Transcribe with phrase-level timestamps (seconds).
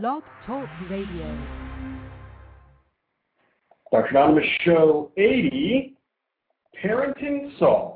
[0.00, 1.38] Blog Talk Radio.
[3.92, 4.06] Dr.
[4.06, 5.94] Anonymous Show 80,
[6.82, 7.91] Parenting Solved.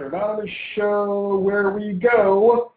[0.00, 0.16] Dr.
[0.16, 2.72] Anonymous Show, where we go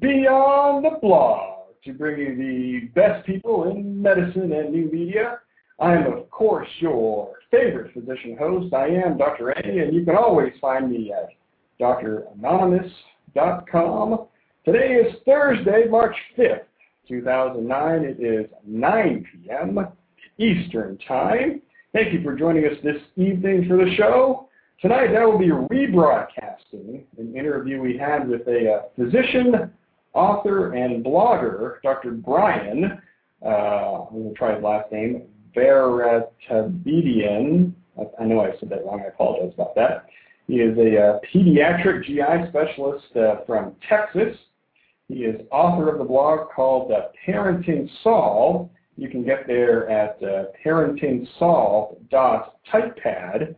[0.00, 5.40] beyond the blog to bring you the best people in medicine and new media.
[5.80, 8.72] I am, of course, your favorite physician host.
[8.74, 9.50] I am Dr.
[9.50, 11.30] A, and you can always find me at
[11.80, 14.26] dranonymous.com.
[14.64, 16.62] Today is Thursday, March 5th,
[17.08, 18.04] 2009.
[18.04, 19.84] It is 9 p.m.
[20.38, 21.60] Eastern Time.
[21.92, 24.47] Thank you for joining us this evening for the show.
[24.80, 29.72] Tonight, I will be rebroadcasting an interview we had with a uh, physician,
[30.14, 32.12] author, and blogger, Dr.
[32.12, 33.02] Bryan,
[33.44, 35.22] uh, I'm going to try his last name,
[35.56, 37.72] Baratabedian.
[38.20, 39.02] I, know I said that wrong.
[39.04, 40.06] I apologize about that.
[40.46, 44.36] He is a uh, pediatric GI specialist uh, from Texas.
[45.08, 46.92] He is author of the blog called
[47.26, 48.70] Parenting Solved.
[48.96, 53.56] You can get there at uh, parentingsolved.typepad.com.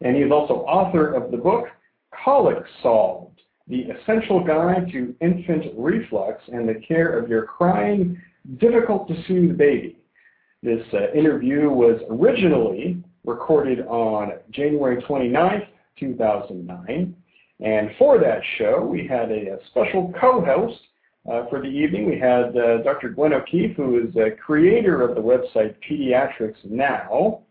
[0.00, 1.66] And he is also author of the book
[2.24, 8.20] Colic Solved, the essential guide to infant reflux and the care of your crying,
[8.58, 9.96] difficult to soothe baby.
[10.62, 15.66] This uh, interview was originally recorded on January 29th,
[15.98, 17.14] 2009.
[17.60, 20.80] And for that show, we had a, a special co-host
[21.30, 22.08] uh, for the evening.
[22.08, 23.10] We had uh, Dr.
[23.10, 27.42] Gwenn O'Keeffe, who is a creator of the website Pediatrics Now.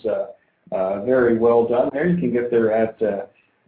[1.04, 1.88] very well done.
[1.92, 2.98] There, you can get there at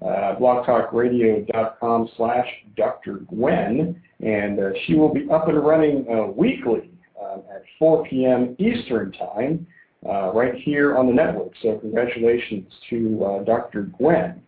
[0.03, 2.47] blogtalkradio.com slash
[2.77, 3.19] Dr.
[3.33, 6.91] Gwenn, and she will be up and running weekly
[7.23, 8.57] um, at 4 p.m.
[8.59, 9.67] Eastern Time,
[10.03, 11.53] right here on the network.
[11.63, 13.93] So congratulations to Dr.
[14.01, 14.41] Gwenn.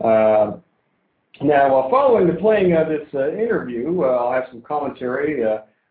[0.00, 0.62] now,
[1.90, 5.42] following the playing of this interview, I'll have some commentary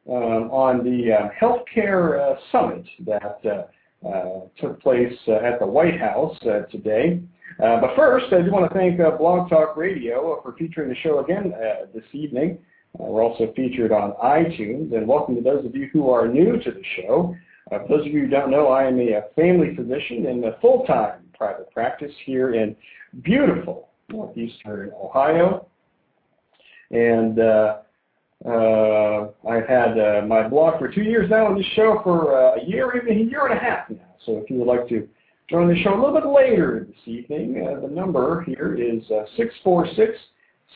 [0.09, 5.65] um, on the uh, healthcare uh, summit that uh, uh took place uh, at the
[5.65, 7.21] White House uh, today.
[7.59, 11.53] But first, I do want to thank Blog Talk Radio for featuring the show again
[11.93, 12.59] this evening.
[12.97, 16.71] we're also featured on iTunes, and welcome to those of you who are new to
[16.71, 17.35] the show.
[17.69, 21.21] for those of you who don't know, I am a family physician in a full-time
[21.37, 22.75] private practice here in
[23.23, 25.67] beautiful northeastern Ohio.
[26.91, 27.77] And uh,
[29.47, 32.65] I've had uh, my blog for two years now, and this show for uh, a
[32.65, 33.97] year, even a year and a half now.
[34.25, 35.07] So if you would like to
[35.49, 39.25] join the show a little bit later this evening, uh, the number here is uh,
[39.37, 40.17] 646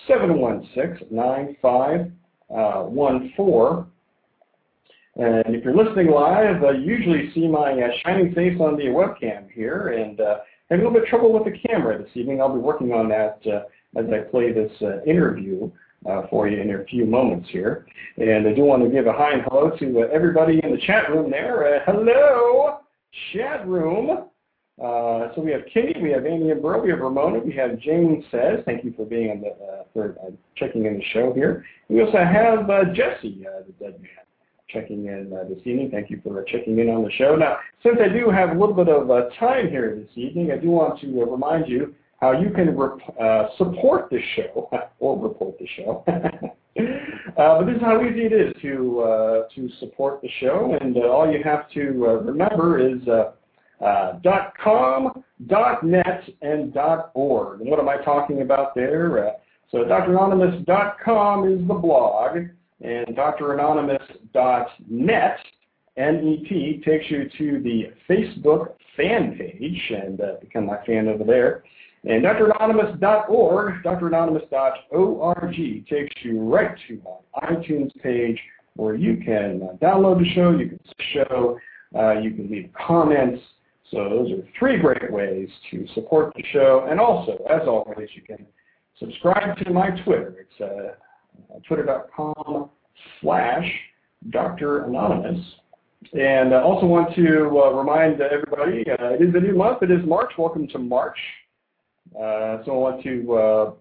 [0.08, 3.86] 716 9514.
[5.20, 9.50] And if you're listening live, uh, usually see my uh, shining face on the webcam
[9.52, 10.38] here, and uh,
[10.70, 12.40] have a little bit of trouble with the camera this evening.
[12.40, 13.64] I'll be working on that uh,
[14.00, 15.72] as I play this uh, interview
[16.08, 17.88] uh, for you in a few moments here.
[18.18, 20.82] And I do want to give a hi and hello to uh, everybody in the
[20.86, 21.76] chat room there.
[21.76, 22.80] Uh, hello,
[23.34, 24.26] chat room.
[24.82, 27.80] Uh, so we have Kitty, we have Amy and Burl, we have Ramona, we have
[27.80, 28.60] Jane Says.
[28.64, 31.66] Thank you for being on the uh, for uh, checking in the show here.
[31.90, 34.12] We also have uh, Jesse, uh, the dead man,
[34.70, 35.90] checking in uh, this evening.
[35.90, 37.36] Thank you for checking in on the show.
[37.36, 39.08] Now, since I do have a little bit of
[39.40, 42.68] time here this evening, I do want to remind you how you can
[43.58, 44.70] support the show
[45.00, 46.04] or report the show.
[47.36, 51.44] But this is how easy it is to to support the show, and all you
[51.44, 51.82] have to
[52.24, 53.02] remember is
[53.86, 54.14] uh,
[54.64, 57.60] .com, dot .net, and dot .org.
[57.62, 59.28] And what am I talking about there?
[59.28, 59.34] Uh,
[59.72, 62.38] so dranonymous.com is the blog,
[62.82, 65.38] and dranonymous.net,
[65.98, 71.64] N-E-T, takes you to the Facebook fan page, and uh, become my fan over there.
[72.04, 75.56] And dranonymous.org, dranonymous.org
[75.90, 77.18] takes you right to my
[77.50, 78.40] iTunes page
[78.76, 80.80] where you can uh, download the show, you can
[81.14, 81.60] show,
[81.96, 83.42] uh, you can leave comments,
[83.92, 86.88] so those are three great ways to support the show.
[86.90, 88.46] And also, as always, you can
[89.00, 90.36] subscribe to my Twitter.
[90.40, 92.70] It's uh, twitter.com
[93.22, 93.66] slash
[94.30, 94.86] Dr.
[94.86, 95.40] Anonymous.
[96.14, 99.82] And I also want to uh, remind everybody, uh, it is a new month.
[99.84, 100.32] It is March.
[100.38, 101.18] Welcome to March.
[102.16, 103.72] Uh, so I want to uh,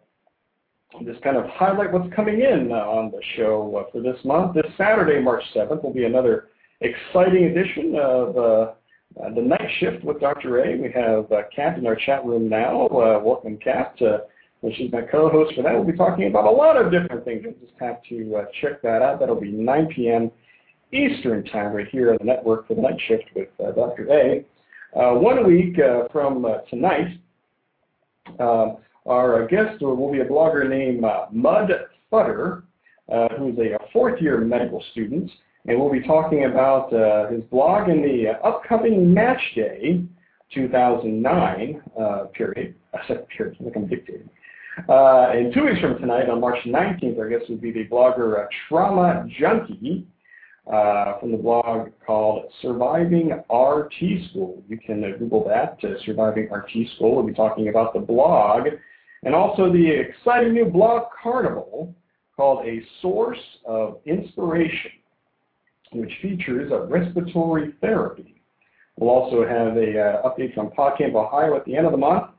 [1.05, 4.55] just kind of highlight what's coming in uh, on the show uh, for this month.
[4.55, 6.49] This Saturday, March 7th, will be another
[6.81, 8.73] exciting edition of uh,
[9.35, 10.63] the night shift with Dr.
[10.63, 10.77] A.
[10.77, 12.87] We have uh, Kat in our chat room now.
[12.89, 13.97] Uh, welcome, Kat.
[14.01, 14.19] Uh,
[14.77, 15.73] she's my co-host for that.
[15.75, 17.43] We'll be talking about a lot of different things.
[17.45, 19.21] You'll just have to uh, check that out.
[19.21, 20.31] That'll be 9 p.m.
[20.93, 24.09] Eastern Time right here on the network for the night shift with uh, Dr.
[24.11, 24.45] A.
[24.99, 27.19] Uh, one week uh, from uh, tonight,
[28.39, 31.01] um, our guest will be a blogger named
[31.33, 31.71] Mud
[32.13, 32.63] Futter,
[33.39, 35.31] who's a fourth-year medical student
[35.67, 40.05] and we'll be talking about uh, his blog in the uh, upcoming Match Day
[40.55, 42.75] 2009 uh, period.
[42.95, 44.31] I said period, like I'm dictating.
[44.89, 48.45] Uh, and two weeks from tonight, on March 19th, I guess would be the blogger
[48.45, 50.07] uh, Trauma Junkie
[50.71, 54.63] uh, from the blog called Surviving RT School.
[54.69, 57.17] You can Google that, Surviving RT School.
[57.17, 58.67] We'll be talking about the blog
[59.25, 61.95] and also the exciting new blog carnival
[62.37, 64.93] called A Source of Inspiration
[65.93, 68.37] which features a respiratory therapy.
[68.99, 72.31] We'll also have a uh, update from PodCamp Ohio at the end of the month.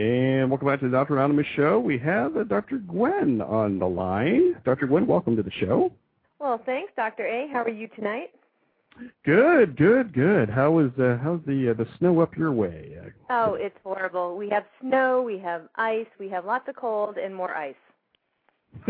[0.00, 1.18] And welcome back to the Dr.
[1.18, 1.78] Anonymous Show.
[1.78, 2.78] We have uh, Dr.
[2.78, 4.56] Gwenn on the line.
[4.64, 4.86] Dr.
[4.86, 5.92] Gwenn, welcome to the show.
[6.38, 7.26] Well, thanks, Dr.
[7.26, 7.48] A.
[7.52, 8.30] How are you tonight?
[9.26, 10.48] Good, good, good.
[10.48, 12.96] How is uh, how's the uh, the snow up your way?
[13.28, 14.38] Oh, it's horrible.
[14.38, 17.74] We have snow, we have ice, we have lots of cold, and more ice.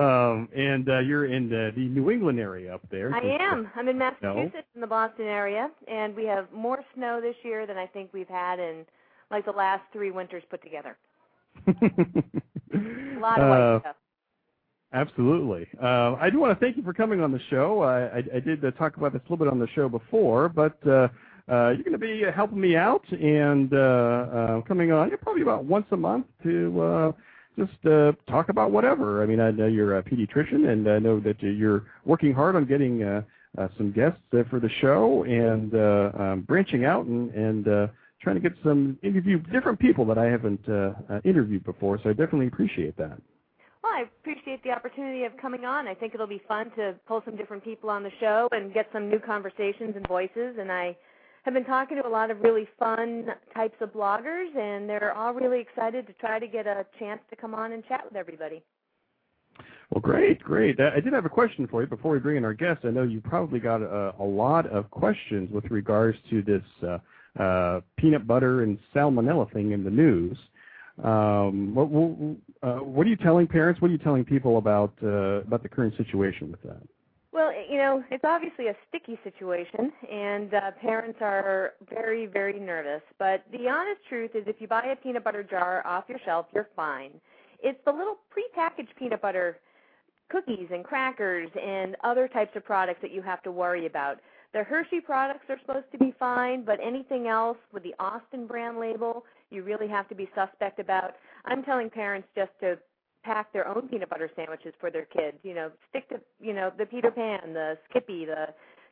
[0.00, 3.14] um, and uh, you're in the, the New England area up there.
[3.14, 3.70] I am.
[3.76, 4.62] I'm in Massachusetts, no.
[4.74, 8.26] in the Boston area, and we have more snow this year than I think we've
[8.26, 8.84] had in
[9.30, 10.96] like the last three winters put together.
[11.66, 13.96] a lot of white uh, stuff.
[14.92, 15.66] Absolutely.
[15.82, 17.82] Uh, I do want to thank you for coming on the show.
[17.82, 20.48] I, I, I did uh, talk about this a little bit on the show before,
[20.48, 21.08] but uh,
[21.48, 25.64] uh, you're going to be helping me out and uh, uh, coming on probably about
[25.64, 27.12] once a month to uh,
[27.58, 29.22] just uh, talk about whatever.
[29.22, 32.64] I mean, I know you're a pediatrician, and I know that you're working hard on
[32.66, 33.22] getting uh,
[33.58, 37.86] uh, some guests uh, for the show and uh, um, branching out and, and uh,
[38.26, 42.00] trying to get some interview different people that I haven't uh, uh, interviewed before.
[42.02, 43.22] So I definitely appreciate that.
[43.84, 45.86] Well, I appreciate the opportunity of coming on.
[45.86, 48.88] I think it'll be fun to pull some different people on the show and get
[48.92, 50.56] some new conversations and voices.
[50.58, 50.96] And I
[51.44, 55.32] have been talking to a lot of really fun types of bloggers, and they're all
[55.32, 58.60] really excited to try to get a chance to come on and chat with everybody.
[59.90, 60.80] Well, great, great.
[60.80, 62.80] I did have a question for you before we bring in our guest.
[62.82, 66.98] I know you probably got a, a lot of questions with regards to this uh,
[67.38, 70.36] uh, peanut butter and salmonella thing in the news.
[71.02, 71.86] Um, what,
[72.62, 73.80] uh, what, are you telling parents?
[73.80, 76.80] What are you telling people about uh, about the current situation with that?
[77.32, 83.02] Well, you know, it's obviously a sticky situation, and uh, parents are very, very nervous.
[83.18, 86.46] But the honest truth is, if you buy a peanut butter jar off your shelf,
[86.54, 87.10] you're fine.
[87.62, 89.58] It's the little prepackaged peanut butter
[90.30, 94.18] cookies and crackers and other types of products that you have to worry about.
[94.52, 98.78] The Hershey products are supposed to be fine, but anything else with the Austin brand
[98.78, 101.14] label, you really have to be suspect about.
[101.44, 102.78] I'm telling parents just to
[103.22, 105.36] pack their own peanut butter sandwiches for their kids.
[105.42, 108.48] You know, stick to you know the Peter Pan, the Skippy, the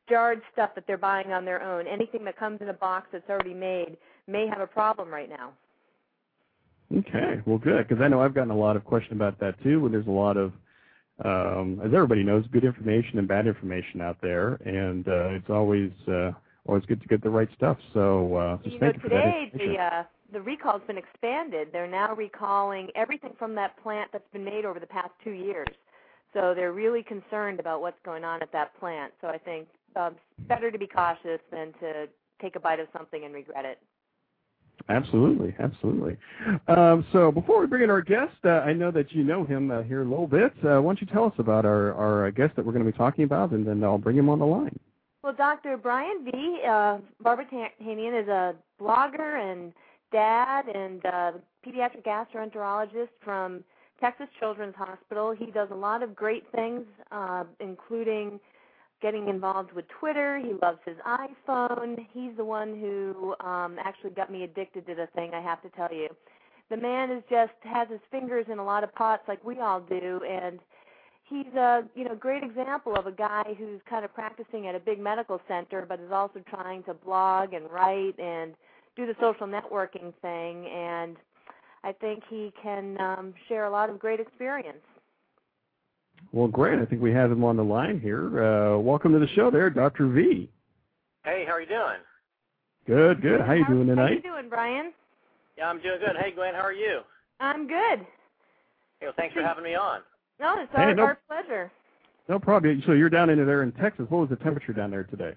[0.09, 1.87] jarred stuff that they're buying on their own.
[1.87, 3.97] Anything that comes in a box that's already made
[4.27, 5.53] may have a problem right now.
[6.95, 9.81] Okay, well, good because I know I've gotten a lot of questions about that too.
[9.81, 10.53] When there's a lot of,
[11.25, 15.93] um, as everybody knows, good information and bad information out there, and uh, it's always
[16.09, 16.33] uh,
[16.67, 17.77] always good to get the right stuff.
[17.93, 20.03] So uh, just you thank know, you for today that the uh,
[20.33, 21.69] the recall's been expanded.
[21.73, 25.69] They're now recalling everything from that plant that's been made over the past two years.
[26.33, 29.13] So they're really concerned about what's going on at that plant.
[29.21, 30.17] So I think um,
[30.49, 32.09] better to be cautious than to
[32.43, 33.79] take a bite of something and regret it.
[34.89, 36.17] Absolutely, absolutely.
[36.69, 39.71] Um, so before we bring in our guest, uh, I know that you know him
[39.71, 40.53] uh, here a little bit.
[40.63, 42.97] Uh, why don't you tell us about our, our guest that we're going to be
[42.97, 44.79] talking about, and then I'll bring him on the line.
[45.23, 45.79] Well, Dr.
[45.79, 46.61] Bryan V.
[46.69, 49.73] Uh, Barbara is a blogger and
[50.13, 51.33] dad and uh,
[51.67, 53.65] pediatric gastroenterologist from
[54.01, 55.33] Texas Children's Hospital.
[55.33, 58.39] He does a lot of great things, uh, including
[59.05, 60.39] getting involved with Twitter.
[60.39, 62.07] He loves his iPhone.
[62.15, 65.33] He's the one who um, actually got me addicted to the thing.
[65.35, 66.09] I have to tell you,
[66.71, 69.81] the man is just has his fingers in a lot of pots like we all
[69.81, 70.59] do, and
[71.25, 74.81] he's a you know great example of a guy who's kind of practicing at a
[74.81, 78.55] big medical center, but is also trying to blog and write and
[78.97, 81.19] do the social networking thing, and
[81.83, 84.79] I think he can um, share a lot of great experience.
[86.33, 88.43] Well, Grant, I think we have him on the line here.
[88.43, 90.09] Uh, welcome to the show, there, Dr.
[90.09, 90.51] V.
[91.25, 92.01] Hey, how are you doing?
[92.87, 93.41] Good, good.
[93.41, 94.09] How, are you doing tonight?
[94.09, 94.93] How you doing, Bryan?
[95.57, 96.17] Yeah, I'm doing good.
[96.21, 97.01] Hey, Gwenn, how are you?
[97.41, 98.01] I'm good.
[99.01, 100.01] Hey, well, thanks for having me on.
[100.41, 101.71] No, it's our, hey, no, our pleasure.
[102.29, 102.83] No problem.
[102.87, 104.07] So you're down into there in Texas.
[104.09, 105.35] What was the temperature down there today?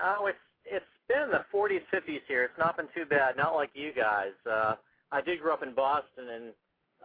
[0.00, 2.44] Oh, it's been in the 40s, 50s here.
[2.44, 3.36] It's not been too bad.
[3.36, 4.32] Not like you guys.
[4.48, 4.74] Uh,
[5.10, 6.52] I did grow up in Boston, and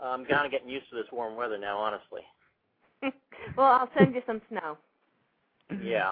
[0.02, 2.22] I'm kind of getting used to this warm weather now, honestly.
[3.58, 4.78] well, I'll send you some snow.
[5.82, 6.12] Yeah.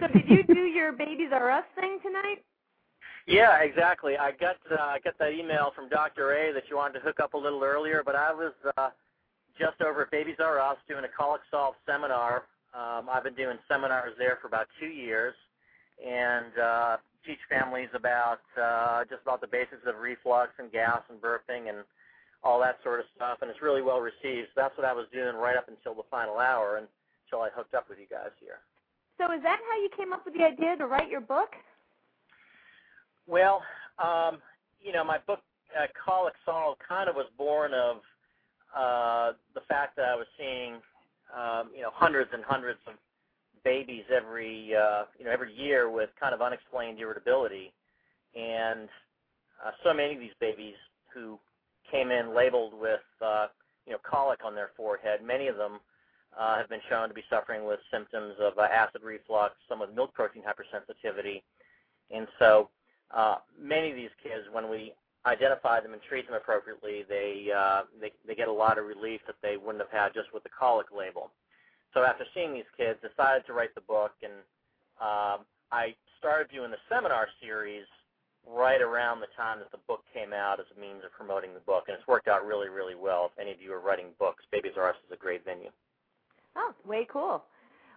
[0.00, 2.42] So did you do your Babies R Us thing tonight?
[3.26, 4.16] Yeah, exactly.
[4.16, 6.32] I got uh, I got that email from Dr.
[6.32, 8.90] A that you wanted to hook up a little earlier, but I was uh,
[9.58, 12.44] just over at Babies R Us doing a colic solve seminar.
[12.74, 15.34] Um, I've been doing seminars there for about two years,
[16.04, 21.20] and uh, teach families about uh, just about the basics of reflux and gas and
[21.20, 21.84] burping and
[22.44, 23.38] all that sort of stuff.
[23.40, 24.48] And it's really well received.
[24.54, 27.74] So that's what I was doing right up until the final hour until I hooked
[27.74, 28.60] up with you guys here.
[29.18, 31.50] So is that how you came up with the idea to write your book?
[33.26, 33.62] Well,
[33.98, 34.38] um,
[34.82, 35.40] you know, my book,
[35.78, 35.86] uh,
[36.44, 37.96] Solve, kind of was born of
[38.76, 40.74] uh, the fact that I was seeing,
[41.34, 42.94] um, you know, hundreds and hundreds of
[43.64, 47.72] babies every uh, you know every year with kind of unexplained irritability,
[48.36, 48.88] and
[49.64, 50.74] uh, so many of these babies
[51.12, 51.38] who
[51.94, 53.46] came in labeled with uh,
[53.86, 55.20] you know colic on their forehead.
[55.24, 55.78] Many of them
[56.38, 59.94] uh, have been shown to be suffering with symptoms of uh, acid reflux, some with
[59.94, 61.42] milk protein hypersensitivity,
[62.10, 62.68] and so
[63.12, 64.92] uh, many of these kids, when we
[65.26, 69.20] identify them and treat them appropriately, they, uh, they they get a lot of relief
[69.26, 71.30] that they wouldn't have had just with the colic label.
[71.94, 74.32] So after seeing these kids, decided to write the book, and
[75.00, 77.86] um, I started doing the seminar series
[78.48, 81.60] right around the time that the book came out as a means of promoting the
[81.60, 83.30] book, and it's worked out really, really well.
[83.32, 85.70] If any of you are writing books, Babies R Us is a great venue.
[86.56, 87.42] Oh, way cool.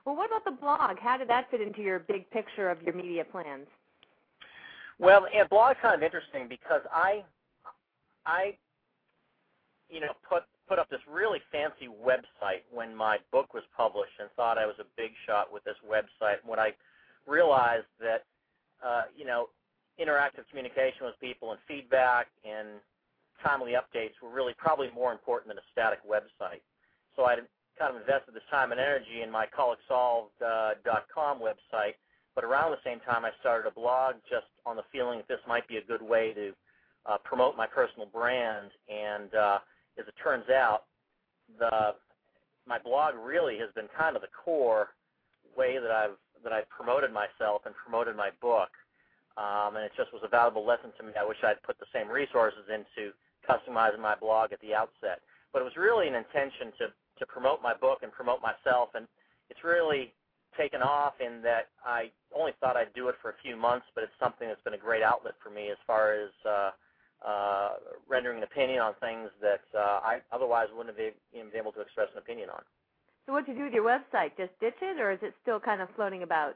[0.05, 0.99] Well, what about the blog?
[0.99, 3.67] How did that fit into your big picture of your media plans?
[4.99, 7.23] Well, yeah, blog's kind of interesting because I,
[8.25, 8.55] I
[9.89, 14.29] you know, put put up this really fancy website when my book was published, and
[14.35, 16.37] thought I was a big shot with this website.
[16.45, 16.71] When I
[17.25, 18.25] realized that,
[18.85, 19.47] uh, you know,
[19.99, 22.79] interactive communication with people and feedback and
[23.43, 26.61] timely updates were really probably more important than a static website.
[27.15, 27.35] So I
[27.77, 31.93] kind of invested this time and energy in my colicsolved.com uh, website,
[32.35, 35.41] but around the same time I started a blog just on the feeling that this
[35.47, 36.53] might be a good way to
[37.05, 38.71] uh, promote my personal brand.
[38.89, 39.59] And uh,
[39.97, 40.83] as it turns out,
[41.59, 41.95] the
[42.67, 44.89] my blog really has been kind of the core
[45.55, 48.69] way that I've that I've promoted myself and promoted my book.
[49.37, 51.13] Um, and it just was a valuable lesson to me.
[51.13, 53.13] I wish I'd put the same resources into
[53.45, 55.21] customizing my blog at the outset.
[55.53, 56.85] But it was really an intention to
[57.17, 59.07] to promote my book and promote myself, and
[59.49, 60.13] it's really
[60.55, 64.03] taken off in that I only thought I'd do it for a few months, but
[64.03, 66.71] it's something that's been a great outlet for me as far as uh,
[67.25, 67.69] uh,
[68.07, 72.07] rendering an opinion on things that uh, I otherwise wouldn't have been able to express
[72.13, 72.61] an opinion on.
[73.25, 74.37] So what do you do with your website?
[74.37, 76.55] Just ditch it, or is it still kind of floating about?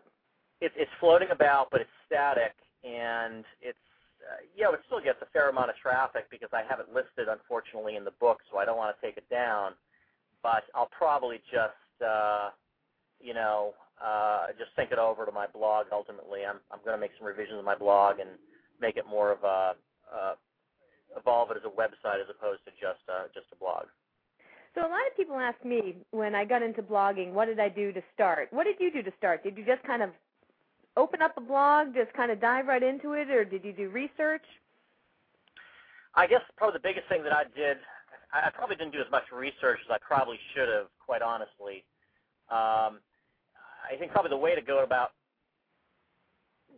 [0.62, 3.78] It, it's floating about, but it's static, and it's
[4.22, 6.94] uh, you know, it still gets a fair amount of traffic because I have it
[6.94, 9.74] listed, unfortunately, in the book, so I don't want to take it down.
[10.44, 12.50] But I'll probably just, uh,
[13.20, 15.88] you know, uh, just sync it over to my blog.
[15.92, 18.30] Ultimately, I'm I'm going to make some revisions to my blog and
[18.80, 19.74] make it more of a
[20.10, 20.34] uh,
[21.18, 23.86] evolve it as a website as opposed to just uh, just a blog.
[24.74, 27.68] So a lot of people ask me when I got into blogging, what did I
[27.70, 28.48] do to start?
[28.52, 29.44] What did you do to start?
[29.44, 30.12] Did you just kind of
[30.98, 33.90] open up a blog, just kind of dive right into it, or did you do
[33.90, 34.44] research?
[36.16, 37.78] I guess probably the biggest thing that I did,
[38.34, 41.84] I probably didn't do as much research as I probably should have, quite honestly.
[42.50, 43.00] Um,
[43.88, 45.12] I think probably the way to go about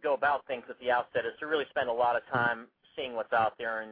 [0.02, 3.16] go about things at the outset is to really spend a lot of time seeing
[3.16, 3.92] what's out there and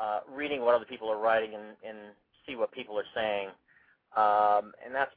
[0.00, 1.98] uh, reading what other people are writing and, and
[2.46, 3.48] see what people are saying.
[4.16, 5.10] Um, and that's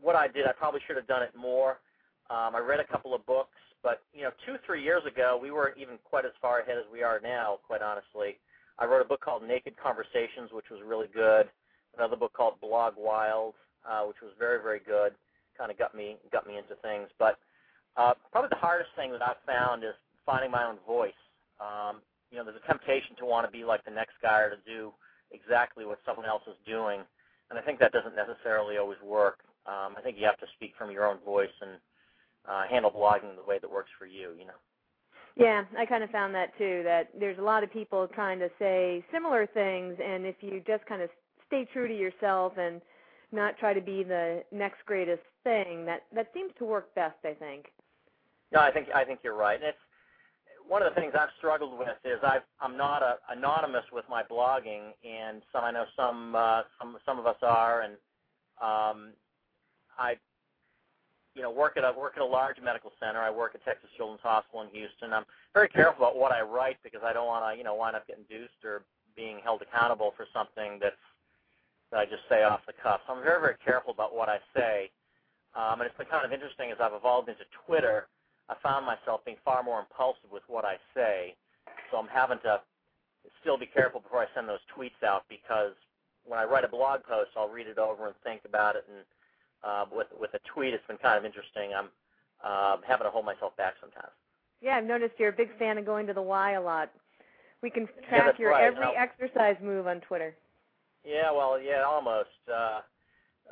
[0.00, 0.46] what I did.
[0.46, 1.80] I probably should have done it more.
[2.30, 3.56] Um, I read a couple of books.
[3.84, 6.88] But you know, two three years ago, we weren't even quite as far ahead as
[6.92, 7.60] we are now.
[7.68, 8.40] Quite honestly,
[8.80, 11.48] I wrote a book called Naked Conversations, which was really good.
[11.96, 13.54] Another book called Blog Wild,
[13.84, 15.14] uh, which was very very good.
[15.58, 17.10] Kind of got me got me into things.
[17.20, 17.38] But
[17.96, 19.94] uh, probably the hardest thing that I've found is
[20.26, 21.20] finding my own voice.
[21.60, 24.50] Um, you know, there's a temptation to want to be like the next guy or
[24.50, 24.92] to do
[25.30, 27.00] exactly what someone else is doing,
[27.50, 29.44] and I think that doesn't necessarily always work.
[29.68, 31.78] Um, I think you have to speak from your own voice and
[32.48, 34.32] uh, handle blogging the way that works for you.
[34.38, 34.58] You know.
[35.36, 36.82] Yeah, I kind of found that too.
[36.84, 40.86] That there's a lot of people trying to say similar things, and if you just
[40.86, 41.10] kind of
[41.46, 42.80] stay true to yourself and
[43.32, 47.18] not try to be the next greatest thing, that that seems to work best.
[47.24, 47.66] I think.
[48.52, 49.56] No, I think I think you're right.
[49.56, 49.78] And it's
[50.66, 54.22] one of the things I've struggled with is I've, I'm not a, anonymous with my
[54.22, 57.94] blogging, and some I know some uh, some some of us are, and
[58.62, 59.12] um,
[59.98, 60.16] I
[61.34, 63.20] you know, work at a work at a large medical center.
[63.20, 65.12] I work at Texas Children's Hospital in Houston.
[65.12, 67.96] I'm very careful about what I write because I don't want to, you know, wind
[67.96, 68.82] up getting dooced or
[69.16, 71.02] being held accountable for something that's
[71.90, 73.00] that I just say off the cuff.
[73.06, 74.90] So I'm very, very careful about what I say.
[75.54, 78.08] Um, and it's been kind of interesting as I've evolved into Twitter.
[78.48, 81.36] I found myself being far more impulsive with what I say.
[81.90, 82.60] So I'm having to
[83.40, 85.72] still be careful before I send those tweets out because
[86.24, 89.04] when I write a blog post, I'll read it over and think about it and
[89.64, 91.72] uh, with with a tweet, it's been kind of interesting.
[91.76, 91.88] I'm
[92.44, 94.12] uh, having to hold myself back sometimes.
[94.60, 96.90] Yeah, I've noticed you're a big fan of going to the Y a lot.
[97.62, 98.64] We can track yeah, your right.
[98.64, 100.34] every exercise move on Twitter.
[101.04, 102.28] Yeah, well, yeah, almost.
[102.50, 102.80] Uh,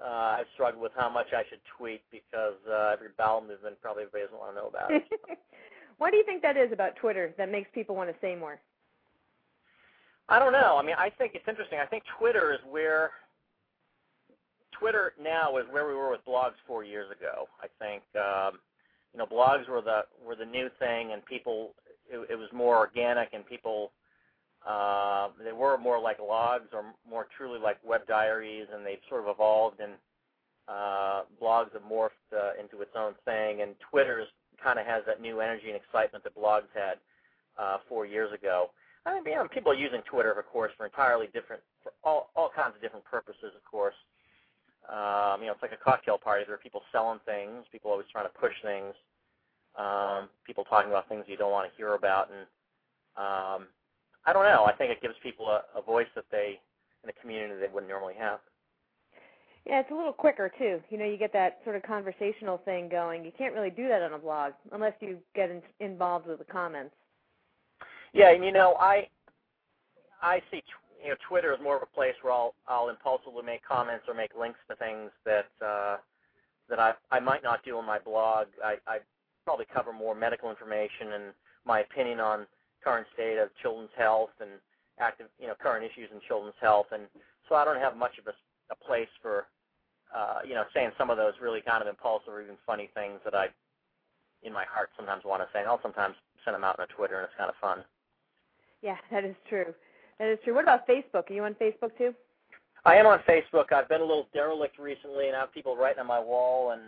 [0.03, 4.05] uh, I've struggled with how much I should tweet because uh, every bowel movement probably
[4.05, 5.05] everybody doesn't want to know about it.
[5.99, 8.59] what do you think that is about Twitter that makes people want to say more?
[10.29, 10.79] I don't know.
[10.79, 11.79] I mean, I think it's interesting.
[11.79, 13.11] I think Twitter is where
[14.83, 17.47] Twitter now is where we were with blogs four years ago.
[17.63, 18.59] I think um,
[19.15, 21.71] you know blogs were the were the new thing, and people
[22.11, 23.93] it, it was more organic, and people
[24.69, 29.23] uh, they were more like logs or more truly like web diaries, and they've sort
[29.23, 29.93] of evolved, and
[30.67, 34.25] uh, blogs have morphed uh, into its own thing, and Twitter
[34.63, 36.99] kind of has that new energy and excitement that blogs had
[37.57, 38.71] uh, four years ago.
[39.07, 42.51] I mean, you people are using Twitter, of course, for entirely different, for all all
[42.55, 43.95] kinds of different purposes, of course.
[44.89, 46.45] Um, you know, it's like a cocktail party.
[46.47, 48.95] There are people selling things, people always trying to push things,
[49.79, 52.47] um, people talking about things you don't want to hear about, and
[53.17, 53.69] um,
[54.27, 54.65] I don't know.
[54.65, 56.61] I think it gives people a, a voice that they
[57.05, 58.41] in a community they wouldn't normally have.
[59.67, 60.81] Yeah, it's a little quicker too.
[60.91, 63.25] You know, you get that sort of conversational thing going.
[63.25, 66.45] You can't really do that on a blog unless you get in, involved with the
[66.45, 66.95] comments.
[68.13, 69.09] Yeah, and you know, I
[70.21, 70.63] I see
[71.03, 74.15] you know, Twitter is more of a place where I'll I'll impulsively make comments or
[74.15, 75.97] make links to things that uh,
[76.69, 78.47] that I I might not do on my blog.
[78.65, 78.99] I, I
[79.45, 81.25] probably cover more medical information and
[81.65, 82.47] my opinion on
[82.83, 84.51] current state of children's health and
[84.99, 87.05] active, you know, current issues in children's health, and
[87.49, 88.35] so I don't have much of a,
[88.73, 89.47] a place for,
[90.15, 93.21] uh, you know, saying some of those really kind of impulsive or even funny things
[93.25, 93.47] that I,
[94.43, 95.65] in my heart, sometimes want to say.
[95.65, 97.85] I'll sometimes send them out on Twitter, and it's kind of fun.
[98.83, 99.75] Yeah, that is true.
[100.19, 100.55] That is true.
[100.55, 101.31] What about Facebook?
[101.31, 102.15] Are you on Facebook too?
[102.85, 103.73] I am on Facebook.
[103.73, 106.83] I've been a little derelict recently, and I have people writing on my wall, and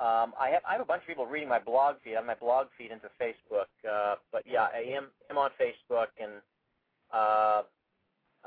[0.00, 2.14] um, I have I have a bunch of people reading my blog feed.
[2.14, 6.08] I have my blog feed into Facebook, uh, but yeah, I am am on Facebook,
[6.20, 6.32] and
[7.12, 7.62] uh,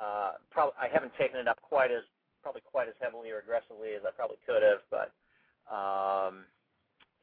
[0.02, 2.04] uh, probably I haven't taken it up quite as
[2.42, 5.14] probably quite as heavily or aggressively as I probably could have, but
[5.70, 6.46] um,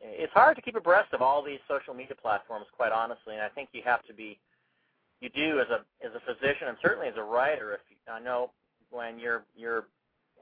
[0.01, 3.35] it's hard to keep abreast of all these social media platforms, quite honestly.
[3.35, 4.39] And I think you have to be,
[5.21, 7.75] you do as a as a physician and certainly as a writer.
[7.75, 8.51] If you, I know
[8.91, 9.85] when you're you're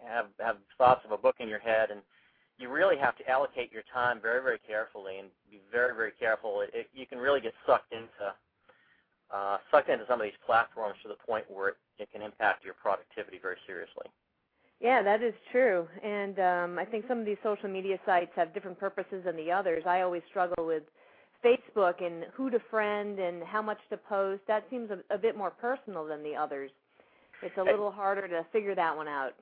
[0.05, 2.01] have have thoughts of a book in your head and
[2.59, 6.61] you really have to allocate your time very very carefully and be very very careful.
[6.61, 8.35] It, it, you can really get sucked into
[9.31, 12.65] uh, sucked into some of these platforms to the point where it, it can impact
[12.65, 14.07] your productivity very seriously.
[14.81, 15.89] Yeah, that is true.
[16.05, 19.51] And um, I think some of these social media sites have different purposes than the
[19.51, 19.85] others.
[19.87, 20.83] I always struggle with
[21.47, 24.43] Facebook and who to friend and how much to post.
[24.49, 26.71] That seems a, a bit more personal than the others.
[27.43, 29.33] It's a little harder to figure that one out.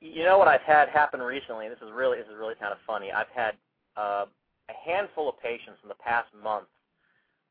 [0.00, 1.68] You know what I've had happen recently?
[1.68, 3.10] This is really this is really kind of funny.
[3.12, 3.52] I've had
[3.96, 4.24] uh,
[4.68, 6.68] a handful of patients in the past month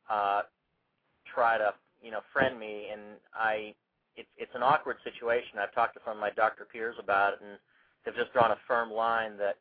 [0.10, 0.42] uh,
[1.34, 3.02] try to you know friend me, and
[3.34, 3.74] I
[4.16, 5.60] it's it's an awkward situation.
[5.60, 7.60] I've talked to some of my doctor peers about it, and
[8.06, 9.58] they've just drawn a firm line that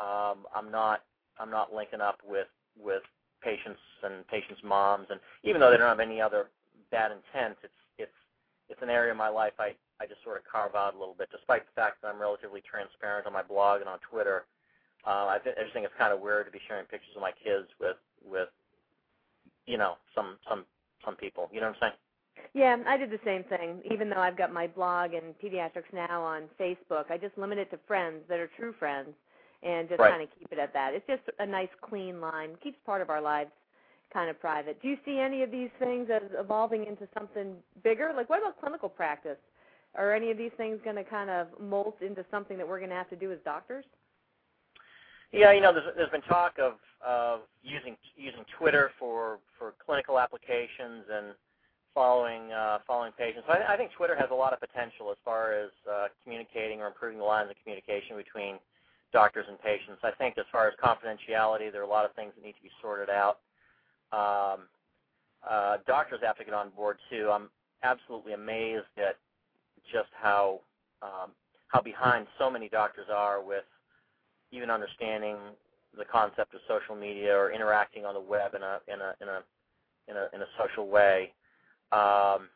[0.00, 1.02] um, I'm not
[1.38, 2.48] I'm not linking up with
[2.80, 3.02] with
[3.42, 6.48] patients and patients' moms, and even though they don't have any other
[6.90, 8.18] bad intent, it's it's
[8.68, 11.14] it's an area of my life I I just sort of carve out a little
[11.14, 14.44] bit, despite the fact that I'm relatively transparent on my blog and on Twitter.
[15.06, 17.22] Uh, I, th- I just think it's kind of weird to be sharing pictures of
[17.22, 18.48] my kids with with
[19.66, 20.64] you know some some
[21.04, 21.48] some people.
[21.52, 21.98] You know what I'm saying?
[22.54, 23.82] Yeah, I did the same thing.
[23.90, 27.70] Even though I've got my blog and Pediatrics Now on Facebook, I just limit it
[27.70, 29.10] to friends that are true friends
[29.62, 30.10] and just right.
[30.10, 30.94] kind of keep it at that.
[30.94, 32.50] It's just a nice, clean line.
[32.62, 33.50] Keeps part of our lives
[34.12, 34.80] kind of private.
[34.82, 38.12] Do you see any of these things as evolving into something bigger?
[38.14, 39.38] Like, what about clinical practice?
[39.94, 42.90] Are any of these things going to kind of molt into something that we're going
[42.90, 43.84] to have to do as doctors?
[45.32, 46.74] Yeah, you know, there's, there's been talk of,
[47.06, 51.34] of using using Twitter for for clinical applications and
[51.94, 53.44] following uh, following patients.
[53.46, 56.80] So I, I think Twitter has a lot of potential as far as uh, communicating
[56.80, 58.56] or improving the lines of communication between
[59.12, 60.00] doctors and patients.
[60.02, 62.62] I think as far as confidentiality, there are a lot of things that need to
[62.62, 63.38] be sorted out.
[64.12, 64.62] Um,
[65.48, 67.30] uh, doctors have to get on board too.
[67.32, 67.48] I'm
[67.82, 69.16] absolutely amazed at
[69.92, 70.60] just how
[71.02, 71.30] um,
[71.68, 73.64] how behind so many doctors are with
[74.52, 75.36] even understanding
[75.96, 79.28] the concept of social media or interacting on the web in a in a in
[79.28, 79.42] a
[80.08, 81.32] in a, in a social way.
[81.92, 82.48] Um,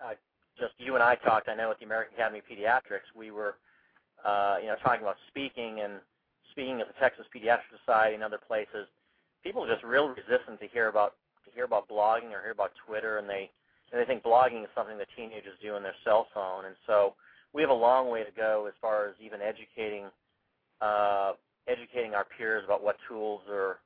[0.00, 0.14] uh,
[0.58, 1.48] just you and I talked.
[1.48, 3.56] I know at the American Academy of Pediatrics, we were,
[4.24, 6.00] uh, you know, talking about speaking and
[6.52, 8.86] speaking at the Texas Pediatric Society and other places.
[9.42, 12.72] People are just real resistant to hear about to hear about blogging or hear about
[12.86, 13.50] Twitter, and they
[13.92, 16.66] and they think blogging is something that teenagers do on their cell phone.
[16.66, 17.14] And so
[17.52, 20.06] we have a long way to go as far as even educating
[20.80, 21.32] uh,
[21.68, 23.78] educating our peers about what tools are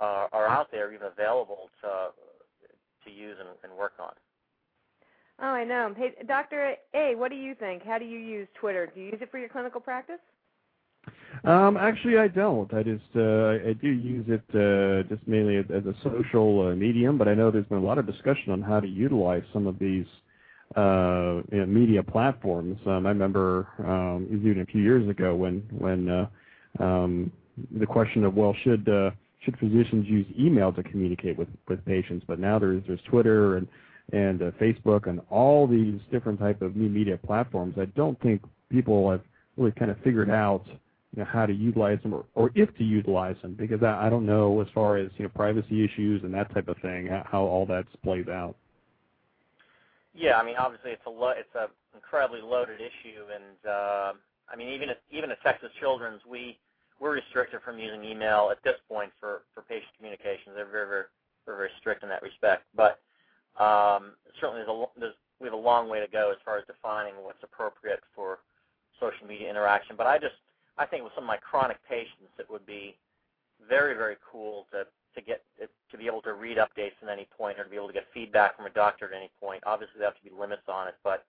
[0.00, 2.10] uh, are out there, even available to
[3.04, 4.12] to use and, and work on.
[5.44, 5.92] Oh, I know.
[5.94, 7.84] Hey, Doctor A, what do you think?
[7.84, 8.90] How do you use Twitter?
[8.94, 10.20] Do you use it for your clinical practice?
[11.44, 12.72] Um, actually, I don't.
[12.72, 16.74] I just uh, I do use it uh, just mainly as, as a social uh,
[16.74, 19.66] medium, but I know there's been a lot of discussion on how to utilize some
[19.66, 20.06] of these
[20.76, 22.78] uh, you know, media platforms.
[22.86, 26.26] Um, I remember um, even a few years ago when when uh,
[26.82, 27.30] um,
[27.78, 29.10] the question of well, should uh,
[29.44, 32.24] should physicians use email to communicate with, with patients?
[32.26, 33.68] But now there's there's Twitter and
[34.12, 37.74] and uh, Facebook and all these different type of new media platforms.
[37.78, 39.22] I don't think people have
[39.56, 42.84] really kind of figured out you know, how to utilize them or, or if to
[42.84, 46.34] utilize them because I, I don't know as far as you know privacy issues and
[46.34, 48.56] that type of thing how, how all that's plays out.
[50.12, 54.12] Yeah, I mean obviously it's a lo- it's a incredibly loaded issue, and uh,
[54.52, 56.58] I mean even at, even at Texas Children's we
[57.00, 60.54] we're restricted from using email at this point for, for patient communications.
[60.54, 61.04] They're very, very,
[61.44, 62.64] very, very strict in that respect.
[62.76, 63.00] But
[63.58, 66.64] um, certainly there's a, there's, we have a long way to go as far as
[66.66, 68.38] defining what's appropriate for
[69.00, 69.96] social media interaction.
[69.96, 70.38] But I just,
[70.78, 72.96] I think with some of my chronic patients, it would be
[73.68, 77.58] very, very cool to, to get to be able to read updates at any point
[77.58, 79.62] or to be able to get feedback from a doctor at any point.
[79.64, 81.24] Obviously, there have to be limits on it, but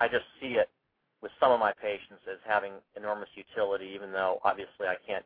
[0.00, 0.68] I just see it
[1.22, 5.24] with some of my patients as having enormous utility, even though obviously I can't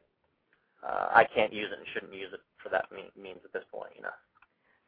[0.85, 3.93] uh, I can't use it and shouldn't use it for that means at this point.
[3.97, 4.17] You know.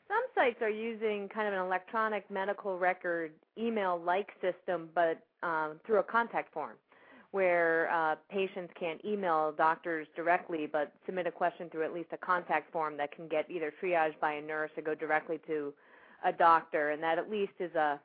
[0.08, 5.98] Some sites are using kind of an electronic medical record email-like system, but um, through
[5.98, 6.76] a contact form,
[7.32, 12.16] where uh, patients can't email doctors directly, but submit a question through at least a
[12.16, 15.72] contact form that can get either triaged by a nurse or go directly to
[16.24, 18.00] a doctor, and that at least is a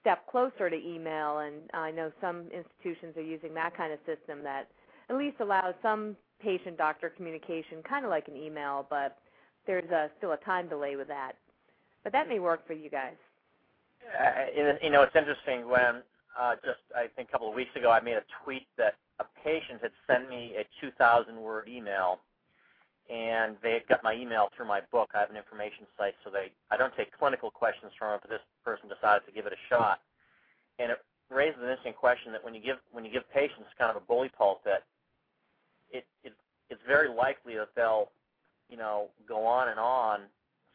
[0.00, 1.38] step closer to email.
[1.38, 4.68] And I know some institutions are using that kind of system that
[5.10, 9.18] at least allows some patient-doctor communication, kind of like an email, but
[9.66, 11.32] there's a, still a time delay with that.
[12.02, 13.16] But that may work for you guys.
[14.04, 16.02] Uh, you know, it's interesting when
[16.38, 19.24] uh, just I think a couple of weeks ago I made a tweet that a
[19.42, 22.20] patient had sent me a 2,000 word email,
[23.08, 25.10] and they had got my email through my book.
[25.14, 28.30] I have an information site, so they I don't take clinical questions from it, but
[28.30, 30.00] this person decided to give it a shot,
[30.78, 30.98] and it
[31.30, 34.04] raises an interesting question that when you give when you give patients kind of a
[34.04, 34.84] bully pulpit,
[35.90, 36.34] it, it
[36.68, 38.10] it's very likely that they'll
[38.74, 40.26] you know, go on and on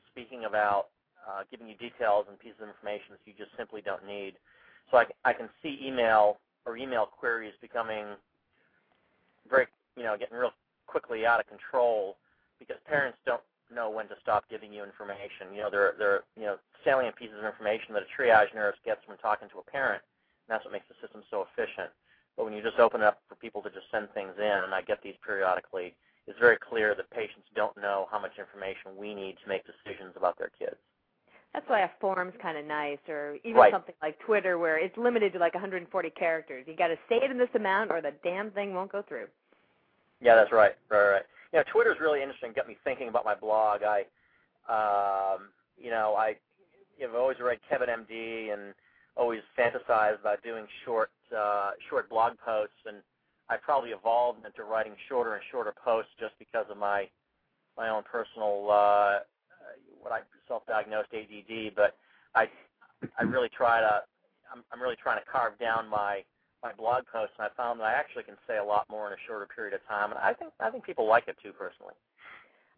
[0.07, 0.87] speaking about
[1.27, 4.39] uh, giving you details and pieces of information that you just simply don't need.
[4.87, 8.15] So I, I can see email or email queries becoming
[9.51, 10.55] very, you know, getting real
[10.87, 12.15] quickly out of control
[12.55, 15.51] because parents don't know when to stop giving you information.
[15.51, 16.55] You know, there, there are, you know,
[16.87, 19.99] salient pieces of information that a triage nurse gets from talking to a parent,
[20.47, 21.91] and that's what makes the system so efficient.
[22.39, 24.71] But when you just open it up for people to just send things in, and
[24.71, 25.99] I get these periodically,
[26.29, 30.13] it's very clear that patients don't know how much information we need to make decisions
[30.15, 30.77] about their kids.
[31.53, 33.73] That's why a form's kind of nice, or even right.
[33.73, 36.65] something like Twitter, where it's limited to like 140 characters.
[36.67, 39.25] You got to say it in this amount, or the damn thing won't go through.
[40.21, 40.73] Yeah, that's right.
[40.91, 41.23] Right, right.
[41.51, 42.53] You know, Twitter's really interesting.
[42.55, 43.81] Got me thinking about my blog.
[43.81, 44.01] I,
[44.69, 45.49] um,
[45.81, 46.35] you know, I,
[47.01, 48.75] have always read Kevin MD and
[49.15, 52.97] always fantasized about doing short, uh, short blog posts and
[53.49, 57.09] I probably evolved into writing shorter and shorter posts just because of my
[57.77, 59.19] my own personal uh,
[60.01, 61.75] what I self-diagnosed ADD.
[61.75, 61.97] But
[62.35, 62.47] I
[63.17, 64.03] I really try to
[64.51, 66.23] I'm, I'm really trying to carve down my
[66.61, 69.13] my blog posts, and I found that I actually can say a lot more in
[69.13, 71.93] a shorter period of time, and I think I think people like it too personally.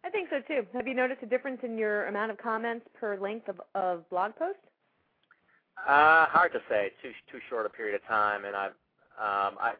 [0.04, 0.66] I think so too.
[0.74, 4.34] Have you noticed a difference in your amount of comments per length of, of blog
[4.36, 4.58] post?
[5.78, 6.90] Uh, hard to say.
[7.02, 8.76] Too too short a period of time, and I've
[9.18, 9.72] um, I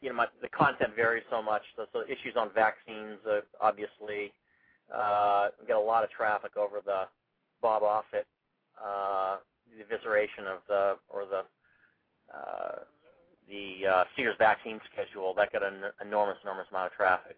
[0.00, 1.62] you know, my, the content varies so much.
[1.76, 4.32] So, so issues on vaccines, uh, obviously,
[4.94, 7.04] uh, get a lot of traffic over the
[7.62, 8.26] Bob Offit,
[8.82, 9.38] uh,
[9.76, 11.42] the evisceration of the or the
[12.32, 12.78] uh,
[13.48, 15.34] the uh, Sears vaccine schedule.
[15.34, 17.36] That got an enormous, enormous amount of traffic.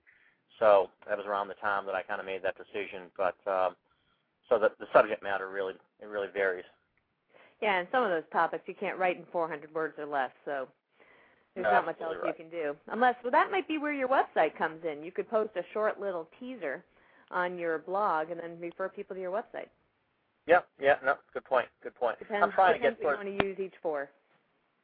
[0.59, 3.11] So that was around the time that I kind of made that decision.
[3.17, 3.77] But um,
[4.49, 6.65] so the, the subject matter really it really varies.
[7.61, 10.31] Yeah, and some of those topics you can't write in 400 words or less.
[10.45, 10.69] So
[11.63, 12.29] there's no, not much else right.
[12.29, 12.77] you can do.
[12.89, 15.03] Unless, well, that might be where your website comes in.
[15.03, 16.85] You could post a short little teaser
[17.31, 19.69] on your blog and then refer people to your website.
[20.47, 22.19] Yeah, yeah, no, good point, good point.
[22.19, 24.09] Depends, I'm trying to get what you want to use each for.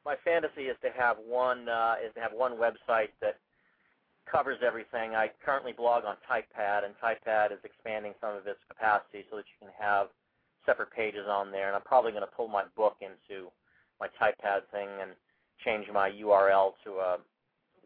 [0.05, 3.39] My fantasy is to have one uh, is to have one website that
[4.29, 5.15] covers everything.
[5.15, 9.45] I currently blog on TypePad, and TypePad is expanding some of its capacity so that
[9.49, 10.07] you can have
[10.67, 11.67] separate pages on there.
[11.67, 13.49] And I'm probably going to pull my book into
[13.99, 15.11] my TypePad thing and
[15.63, 17.17] change my URL to a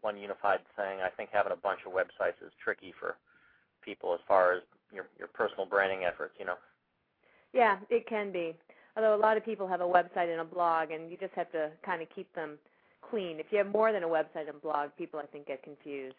[0.00, 1.00] one unified thing.
[1.04, 3.16] I think having a bunch of websites is tricky for
[3.84, 6.34] people as far as your your personal branding efforts.
[6.38, 6.56] You know.
[7.52, 8.54] Yeah, it can be.
[8.96, 11.50] Although a lot of people have a website and a blog, and you just have
[11.52, 12.58] to kind of keep them
[13.08, 13.38] clean.
[13.38, 16.16] If you have more than a website and blog, people I think get confused.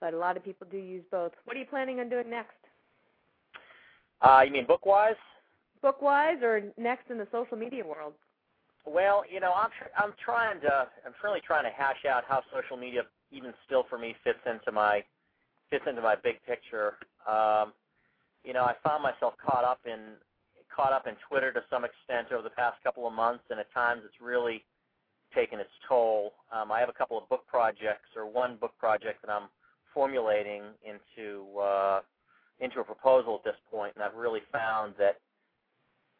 [0.00, 1.32] But a lot of people do use both.
[1.44, 2.56] What are you planning on doing next?
[4.20, 5.14] Uh, you mean book-wise?
[5.80, 8.14] Book-wise, or next in the social media world?
[8.86, 12.76] Well, you know, I'm I'm trying to I'm really trying to hash out how social
[12.76, 15.04] media even still for me fits into my
[15.70, 16.94] fits into my big picture.
[17.28, 17.72] Um,
[18.44, 20.14] you know, I found myself caught up in
[20.74, 23.72] caught up in Twitter to some extent over the past couple of months, and at
[23.72, 24.64] times it's really
[25.34, 26.32] taken its toll.
[26.52, 29.48] Um, I have a couple of book projects, or one book project that I'm
[29.94, 32.00] formulating into uh,
[32.60, 35.18] into a proposal at this point, and I've really found that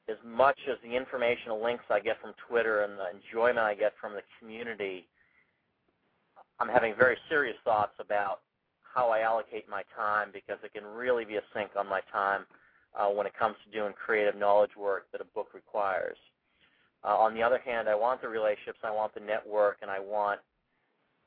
[0.08, 3.92] as much as the informational links I get from Twitter and the enjoyment I get
[4.00, 5.06] from the community,
[6.60, 8.40] I'm having very serious thoughts about
[8.82, 12.46] how I allocate my time because it can really be a sink on my time
[12.98, 16.16] uh, when it comes to doing creative knowledge work that a book requires.
[17.04, 20.00] Uh, on the other hand, I want the relationships, I want the network, and I
[20.00, 20.40] want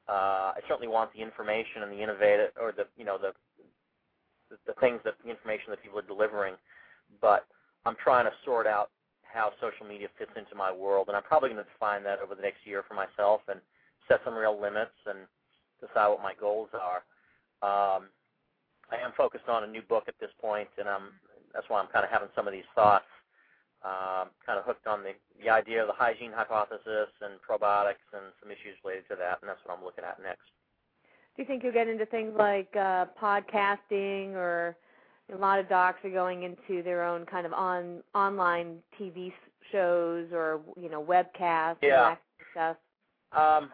[0.07, 3.33] uh, I certainly want the information and the innovative or the you know the
[4.49, 6.55] the, the things that the information that people are delivering,
[7.21, 7.45] but
[7.85, 8.89] I'm trying to sort out
[9.23, 12.35] how social media fits into my world, and I'm probably going to define that over
[12.35, 13.59] the next year for myself and
[14.07, 15.19] set some real limits and
[15.79, 17.05] decide what my goals are.
[17.61, 18.09] Um,
[18.91, 21.13] I am focused on a new book at this point, and I'm
[21.53, 23.05] that's why I'm kind of having some of these thoughts.
[23.81, 28.35] Um, kind of hooked on the, the idea of the hygiene hypothesis and probiotics and
[28.41, 30.51] some issues related to that, and that's what I'm looking at next.
[31.35, 34.75] Do you think you'll get into things like uh, podcasting, or
[35.33, 39.31] a lot of docs are going into their own kind of on online TV
[39.71, 42.09] shows or you know webcasts yeah.
[42.09, 42.19] and that
[42.51, 42.77] stuff?
[43.31, 43.69] Um,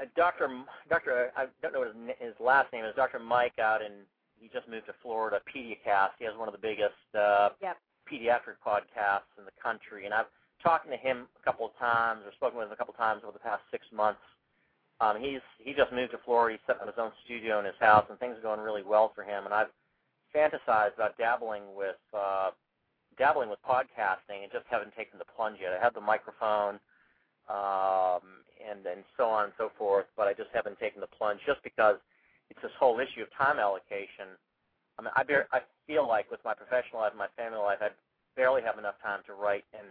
[0.00, 0.48] uh, Doctor
[0.88, 2.94] Doctor I don't know what his, his last name is.
[2.96, 3.92] Doctor Mike out in
[4.38, 5.40] he just moved to Florida.
[5.48, 6.10] Pediacast.
[6.18, 7.76] He has one of the biggest uh, yep.
[8.10, 10.26] pediatric podcasts in the country, and I've
[10.62, 13.22] talked to him a couple of times or spoken with him a couple of times
[13.24, 14.20] over the past six months.
[15.00, 16.56] Um, he's he just moved to Florida.
[16.56, 19.12] He's set up his own studio in his house, and things are going really well
[19.14, 19.44] for him.
[19.44, 19.72] And I've
[20.36, 22.50] fantasized about dabbling with uh,
[23.16, 25.72] dabbling with podcasting and just haven't taken the plunge yet.
[25.72, 26.76] I have the microphone
[27.48, 31.40] um, and and so on and so forth, but I just haven't taken the plunge
[31.46, 31.96] just because
[32.50, 34.36] it's this whole issue of time allocation.
[34.98, 37.78] I mean, I, bear, I feel like with my professional life and my family life,
[37.82, 37.88] I
[38.34, 39.88] barely have enough time to write and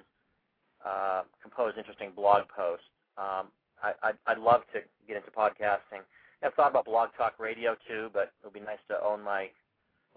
[0.85, 2.89] uh, compose interesting blog posts.
[3.17, 3.53] Um,
[3.83, 6.01] I, I'd, I'd love to get into podcasting.
[6.41, 9.49] I've thought about blog talk radio too, but it would be nice to own my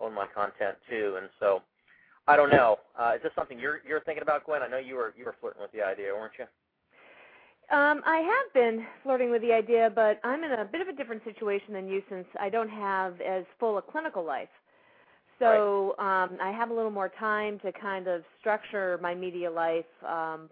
[0.01, 1.17] own my content too.
[1.19, 1.63] And so,
[2.27, 2.79] I don't know.
[2.99, 4.63] Uh, is this something you're you're thinking about, Gwenn?
[4.63, 6.47] I know you were you were flirting with the idea, weren't you?
[7.71, 10.93] Um, I have been flirting with the idea, but I'm in a bit of a
[10.93, 14.49] different situation than you since I don't have as full a clinical life.
[15.39, 16.25] So right.
[16.25, 20.49] um, I have a little more time to kind of structure my media life um,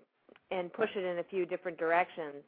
[0.51, 2.45] and push it in a few different directions.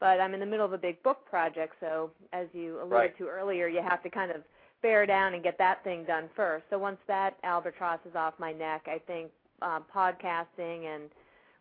[0.00, 3.18] But I'm in the middle of a big book project, so as you alluded right.
[3.18, 4.42] to earlier, you have to kind of
[4.82, 6.64] bear down and get that thing done first.
[6.70, 9.30] So once that albatross is off my neck, I think
[9.62, 11.10] uh, podcasting and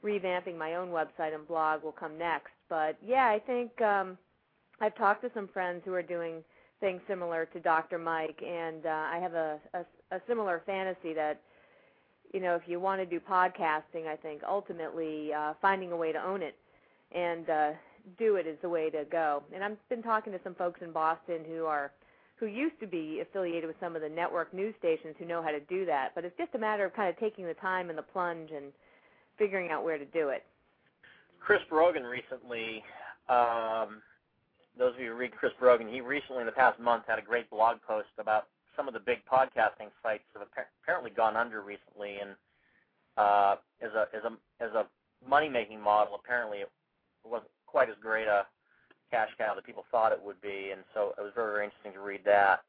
[0.03, 2.51] revamping my own website and blog will come next.
[2.69, 4.17] But yeah, I think um,
[4.81, 6.43] I've talked to some friends who are doing
[6.79, 7.97] things similar to Dr.
[7.97, 11.41] Mike, and uh, I have a, a, a similar fantasy that
[12.33, 16.11] you know if you want to do podcasting, I think ultimately uh, finding a way
[16.11, 16.55] to own it
[17.13, 17.71] and uh,
[18.17, 19.43] do it is the way to go.
[19.53, 21.91] And I've been talking to some folks in Boston who are
[22.37, 25.51] who used to be affiliated with some of the network news stations who know how
[25.51, 26.11] to do that.
[26.15, 28.73] But it's just a matter of kind of taking the time and the plunge and
[29.37, 30.43] figuring out where to do it.
[31.39, 32.83] Chris Brogan recently,
[33.29, 34.01] um,
[34.77, 37.21] those of you who read Chris Brogan, he recently in the past month had a
[37.21, 40.45] great blog post about some of the big podcasting sites have
[40.83, 42.31] apparently gone under recently, and
[43.15, 44.85] uh, as a as a as a
[45.27, 46.69] money making model, apparently it
[47.23, 48.45] wasn't quite as great a
[49.11, 51.93] cash cow that people thought it would be, and so it was very very interesting
[51.93, 52.63] to read that.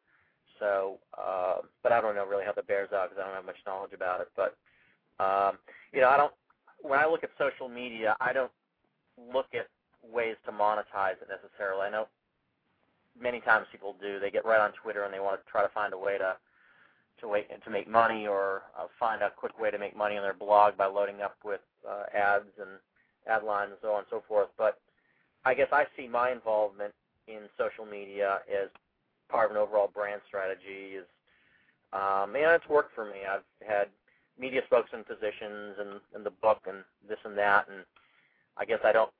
[0.58, 3.44] So, uh, but I don't know really how that bears out because I don't have
[3.44, 4.28] much knowledge about it.
[4.36, 4.56] But
[5.22, 5.58] um,
[5.92, 6.32] you know, I don't
[6.82, 8.52] when I look at social media, I don't
[9.32, 9.68] look at
[10.02, 11.82] ways to monetize it necessarily.
[11.82, 12.08] I know
[13.20, 14.20] many times people do.
[14.20, 16.36] They get right on Twitter and they want to try to find a way to
[17.20, 20.22] to wait to make money or uh, find a quick way to make money on
[20.22, 22.68] their blog by loading up with uh, ads and
[23.26, 24.48] ad lines and so on and so forth.
[24.58, 24.78] But
[25.46, 26.92] I guess I see my involvement
[27.28, 28.68] in social media as
[29.28, 30.98] part of an overall brand strategy.
[30.98, 31.06] Is
[31.92, 33.22] um, and it's worked for me.
[33.22, 33.86] I've had
[34.38, 37.84] media spokesman positions and, and the book and this and that, and
[38.56, 39.12] I guess I don't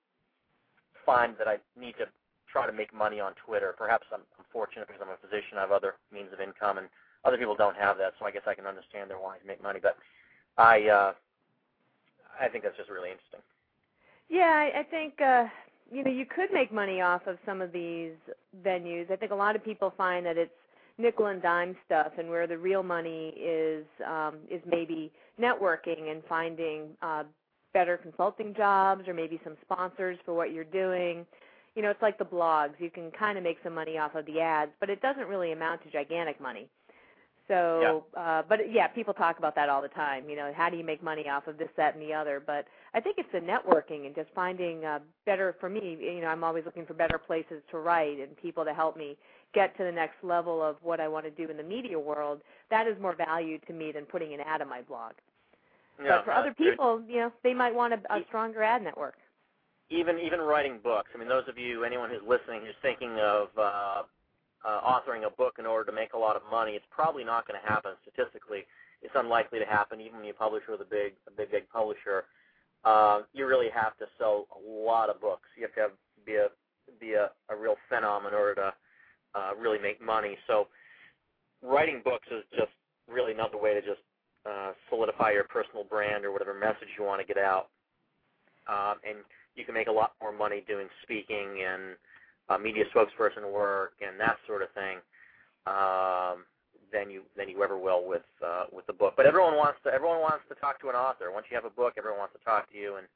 [1.07, 2.07] find that I need to
[2.51, 3.73] try to make money on Twitter.
[3.79, 5.59] Perhaps I'm, I'm fortunate because I'm a physician.
[5.59, 6.89] I have other means of income, and
[7.25, 8.15] other people don't have that.
[8.19, 9.79] So I guess I can understand their wanting to make money.
[9.81, 9.97] But
[10.59, 11.13] I, uh,
[12.41, 13.47] I think that's just really interesting.
[14.29, 15.47] Yeah, I, I think uh,
[15.93, 18.13] you know you could make money off of some of these
[18.65, 19.11] venues.
[19.11, 20.53] I think a lot of people find that it's
[20.99, 26.23] nickel and dime stuff and where the real money is um, is maybe networking and
[26.29, 27.25] finding uh,
[27.73, 31.27] better consulting jobs or maybe some sponsors for what you're doing.
[31.75, 32.73] You know, it's like the blogs.
[32.79, 35.53] You can kind of make some money off of the ads, but it doesn't really
[35.53, 36.69] amount to gigantic money.
[37.49, 38.21] So, yeah.
[38.21, 40.29] uh, but yeah, people talk about that all the time.
[40.29, 42.43] You know, how do you make money off of this, that, and the other?
[42.45, 45.55] But I think it's the networking and just finding uh, better.
[45.61, 48.75] For me, you know, I'm always looking for better places to write and people to
[48.75, 49.17] help me
[49.55, 52.43] get to the next level of what I want to do in the media world,
[52.71, 55.13] that is more value to me than putting an ad on my blog.
[55.99, 59.15] Yeah, but for other people, you know, they might want a, a stronger ad network.
[59.89, 61.09] Even even writing books.
[61.15, 64.03] I mean, those of you, anyone who's listening, who's thinking of uh,
[64.65, 67.47] uh, authoring a book in order to make a lot of money, it's probably not
[67.47, 68.65] going to happen statistically.
[69.03, 72.25] It's unlikely to happen even when you publish with a big a big big publisher.
[72.85, 75.49] Uh, you really have to sell a lot of books.
[75.57, 75.91] You have to have,
[76.25, 76.49] be a
[77.01, 78.75] be a, a real phenom in order to
[79.35, 80.37] uh, really make money.
[80.47, 80.69] So
[81.63, 82.73] writing books is just
[83.11, 84.01] really another way to just
[84.47, 87.69] uh, solidify your personal brand or whatever message you want to get out.
[88.69, 89.19] Um, and
[89.55, 91.97] you can make a lot more money doing speaking and
[92.49, 94.99] uh, media spokesperson work and that sort of thing
[95.67, 96.45] um,
[96.93, 99.15] than you than you ever will with uh, with the book.
[99.17, 101.33] But everyone wants to everyone wants to talk to an author.
[101.33, 103.07] Once you have a book, everyone wants to talk to you, and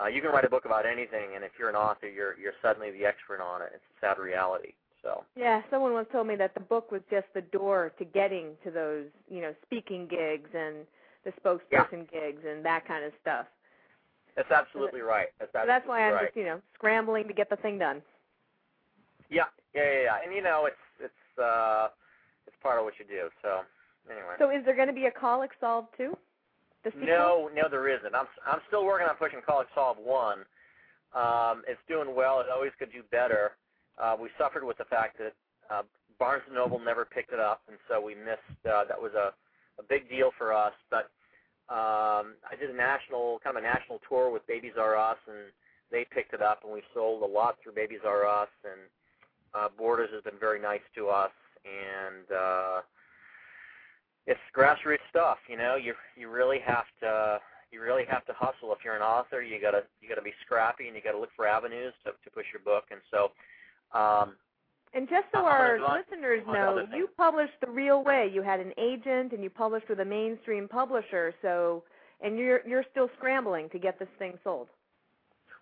[0.00, 1.34] uh, you can write a book about anything.
[1.34, 3.72] And if you're an author, you're you're suddenly the expert on it.
[3.74, 4.74] It's a sad reality.
[5.02, 8.52] So yeah, someone once told me that the book was just the door to getting
[8.64, 10.86] to those you know speaking gigs and
[11.24, 12.20] the spokesperson yeah.
[12.20, 13.46] gigs and that kind of stuff.
[14.36, 15.28] That's absolutely right.
[15.38, 16.24] That's, absolutely so that's why I'm right.
[16.26, 18.02] just you know scrambling to get the thing done.
[19.30, 20.16] Yeah, yeah, yeah, yeah.
[20.24, 21.88] And you know, it's it's uh,
[22.46, 23.30] it's part of what you do.
[23.42, 23.62] So
[24.10, 24.34] anyway.
[24.38, 26.16] So is there going to be a Colic Solved too?
[26.84, 27.06] The sequel?
[27.06, 28.14] No, no, there isn't.
[28.14, 30.44] I'm I'm still working on pushing Colic Solved one.
[31.14, 32.40] Um, it's doing well.
[32.40, 33.52] It always could do better.
[33.98, 35.34] Uh, we suffered with the fact that
[35.70, 35.82] uh,
[36.18, 38.58] Barnes and Noble never picked it up, and so we missed.
[38.66, 39.32] Uh, that was a
[39.78, 40.74] a big deal for us.
[40.90, 41.10] But
[41.68, 45.52] um, I did a national kind of a national tour with Babies R Us, and
[45.90, 48.80] they picked it up, and we sold a lot through Babies R Us, and
[49.54, 51.32] uh, Borders has been very nice to us,
[51.64, 52.80] and uh,
[54.26, 55.38] it's grassroots stuff.
[55.48, 57.40] You know, you you really have to
[57.70, 58.72] you really have to hustle.
[58.72, 61.46] If you're an author, you gotta you gotta be scrappy, and you gotta look for
[61.46, 62.84] avenues to to push your book.
[62.90, 63.32] And so.
[63.98, 64.36] Um,
[64.92, 68.28] and just so our listeners know, you published the real way.
[68.32, 71.32] You had an agent, and you published with a mainstream publisher.
[71.42, 71.84] So,
[72.20, 74.66] and you're you're still scrambling to get this thing sold.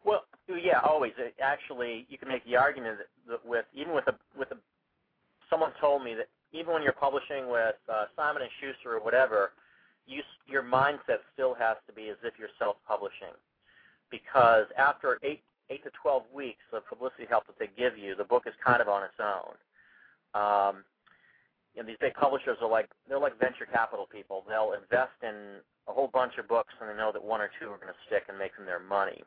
[0.08, 1.12] Well, yeah, always.
[1.18, 4.56] It, actually, you can make the argument that, that with even with a with a
[5.50, 9.52] someone told me that even when you're publishing with uh, Simon and Schuster or whatever,
[10.06, 13.36] you your mindset still has to be as if you're self-publishing,
[14.10, 18.24] because after eight eight to twelve weeks of publicity help that they give you, the
[18.24, 19.52] book is kind of on its own.
[20.32, 20.84] Um,
[21.74, 24.44] you these big publishers are like they're like venture capital people.
[24.48, 27.68] They'll invest in a whole bunch of books, and they know that one or two
[27.68, 29.22] are going to stick and make them their money.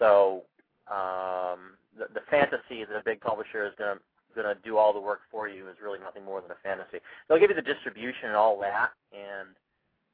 [0.00, 0.42] So
[0.90, 4.02] um, the, the fantasy that a big publisher is going to
[4.34, 7.02] going to do all the work for you is really nothing more than a fantasy.
[7.28, 9.48] They'll give you the distribution and all that, and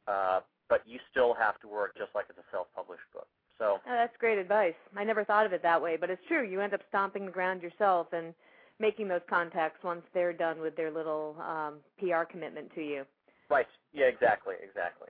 [0.08, 3.28] uh, but you still have to work just like it's a self-published book.
[3.58, 4.74] So oh, that's great advice.
[4.96, 6.48] I never thought of it that way, but it's true.
[6.48, 8.34] You end up stomping the ground yourself and
[8.78, 13.04] making those contacts once they're done with their little um, PR commitment to you.
[13.48, 13.66] Right.
[13.92, 14.06] Yeah.
[14.06, 14.54] Exactly.
[14.62, 15.08] Exactly.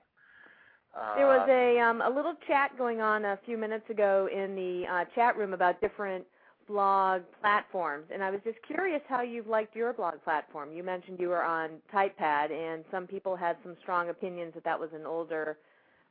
[1.16, 4.84] There was a um, a little chat going on a few minutes ago in the
[4.90, 6.24] uh, chat room about different
[6.66, 10.72] blog platforms, and I was just curious how you've liked your blog platform.
[10.72, 14.80] You mentioned you were on TypePad, and some people had some strong opinions that that
[14.80, 15.58] was an older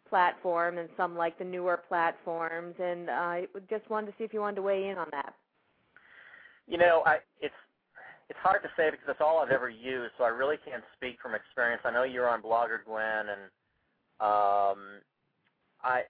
[0.08, 2.76] platform, and some like the newer platforms.
[2.80, 5.34] And I just wanted to see if you wanted to weigh in on that.
[6.68, 7.54] You know, I, it's
[8.30, 11.18] it's hard to say because it's all I've ever used, so I really can't speak
[11.22, 11.82] from experience.
[11.86, 13.50] I know you're on Blogger Gwenn, and
[14.20, 15.02] um,
[15.84, 16.04] I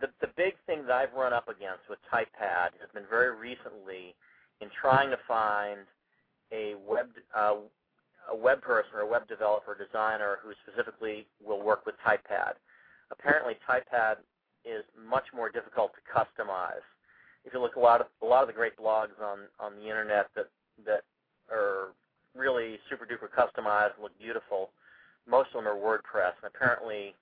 [0.00, 4.14] the the big thing that I've run up against with TypePad has been very recently
[4.60, 5.80] in trying to find
[6.52, 7.56] a web uh,
[8.30, 12.54] a web person or a web developer designer who specifically will work with TypePad.
[13.10, 14.16] Apparently, TypePad
[14.64, 16.86] is much more difficult to customize.
[17.44, 19.82] If you look a lot of a lot of the great blogs on on the
[19.88, 20.48] internet that
[20.86, 21.02] that
[21.50, 21.88] are
[22.34, 24.70] really super duper customized, and look beautiful
[25.28, 27.14] most of them are WordPress, and apparently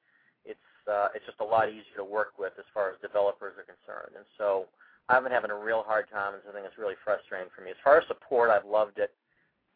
[0.45, 3.69] it's uh, it's just a lot easier to work with as far as developers are
[3.69, 4.17] concerned.
[4.17, 4.67] And so
[5.09, 7.71] I've been having a real hard time, and something that's really frustrating for me.
[7.71, 9.13] As far as support, I've loved it,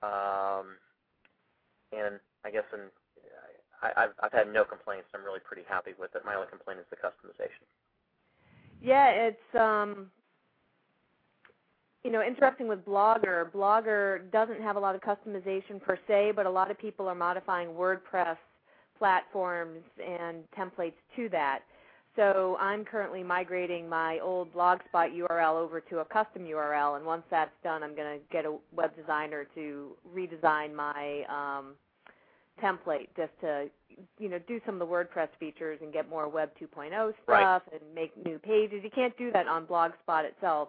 [0.02, 0.78] um,
[1.92, 2.88] and I guess in,
[3.82, 5.08] I, I've, I've had no complaints.
[5.14, 6.24] I'm really pretty happy with it.
[6.24, 7.68] My only complaint is the customization.
[8.80, 10.10] Yeah, it's um,
[12.04, 13.50] you know, interesting with Blogger.
[13.50, 17.14] Blogger doesn't have a lot of customization per se, but a lot of people are
[17.14, 18.36] modifying WordPress
[18.98, 21.60] platforms and templates to that.
[22.14, 27.24] So I'm currently migrating my old Blogspot URL over to a custom URL, and once
[27.30, 31.72] that's done, I'm going to get a web designer to redesign my um,
[32.62, 33.66] template just to,
[34.18, 37.60] you know, do some of the WordPress features and get more Web 2.0 stuff right.
[37.72, 38.82] and make new pages.
[38.84, 40.68] You can't do that on Blogspot itself.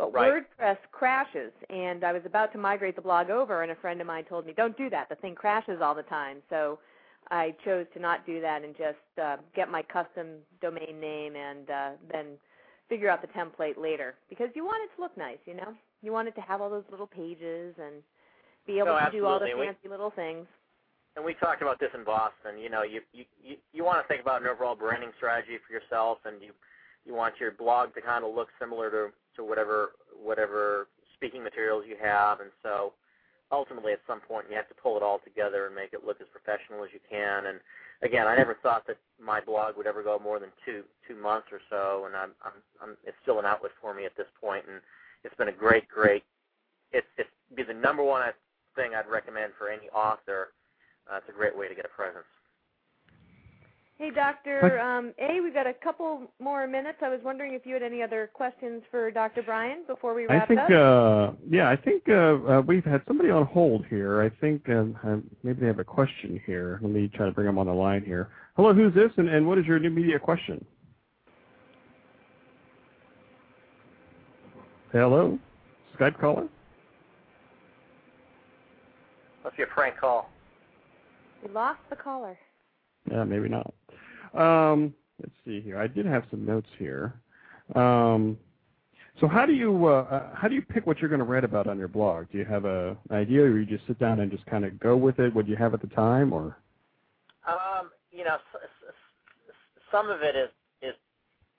[0.00, 0.42] But right.
[0.58, 4.06] WordPress crashes, and I was about to migrate the blog over, and a friend of
[4.06, 5.10] mine told me, "Don't do that.
[5.10, 6.78] The thing crashes all the time." So
[7.30, 11.68] I chose to not do that and just uh, get my custom domain name and
[11.68, 12.26] uh, then
[12.88, 15.74] figure out the template later because you want it to look nice, you know.
[16.02, 18.02] You want it to have all those little pages and
[18.66, 20.46] be able to do all the we, fancy little things.
[21.14, 22.58] And we talked about this in Boston.
[22.58, 25.74] You know, you you you, you want to think about an overall branding strategy for
[25.74, 26.52] yourself, and you
[27.04, 31.84] you want your blog to kind of look similar to to whatever whatever speaking materials
[31.88, 32.92] you have, and so
[33.52, 36.20] ultimately at some point you have to pull it all together and make it look
[36.20, 37.46] as professional as you can.
[37.46, 37.60] And
[38.02, 41.48] again, I never thought that my blog would ever go more than two two months
[41.52, 44.64] or so, and I'm, I'm, I'm it's still an outlet for me at this point,
[44.70, 44.80] and
[45.24, 46.24] it's been a great, great.
[46.92, 48.22] It's it's be the number one
[48.76, 50.52] thing I'd recommend for any author.
[51.10, 52.28] Uh, it's a great way to get a presence.
[54.00, 57.00] Hey, Doctor um, A, we've got a couple more minutes.
[57.02, 59.42] I was wondering if you had any other questions for Dr.
[59.42, 60.44] Bryan before we wrap up.
[60.44, 60.70] I think, up.
[60.70, 64.22] Uh, yeah, I think uh, uh, we've had somebody on hold here.
[64.22, 66.78] I think uh, uh, maybe they have a question here.
[66.80, 68.30] Let me try to bring them on the line here.
[68.56, 70.64] Hello, who's this, and, and what is your new media question?
[74.92, 75.38] Hello,
[75.98, 76.48] Skype caller.
[79.44, 80.30] Must be a prank call.
[81.46, 82.38] We lost the caller.
[83.10, 83.74] Yeah, maybe not.
[84.34, 85.78] Um, let's see here.
[85.78, 87.14] I did have some notes here.
[87.74, 88.38] Um,
[89.20, 91.44] so how do you uh, uh how do you pick what you're going to write
[91.44, 92.30] about on your blog?
[92.30, 94.78] Do you have a an idea, or you just sit down and just kind of
[94.80, 95.34] go with it?
[95.34, 96.56] What do you have at the time, or?
[97.46, 98.36] Um, you know,
[99.90, 100.48] some of it is
[100.80, 100.94] is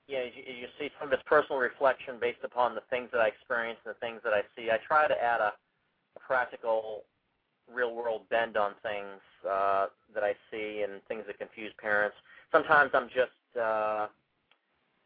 [0.07, 3.19] you know you, you see some of it's personal reflection based upon the things that
[3.19, 4.71] I experience and the things that I see.
[4.71, 5.53] I try to add a,
[6.15, 7.03] a practical,
[7.73, 9.19] real world bend on things
[9.49, 12.15] uh, that I see and things that confuse parents.
[12.51, 14.07] Sometimes I'm just, uh,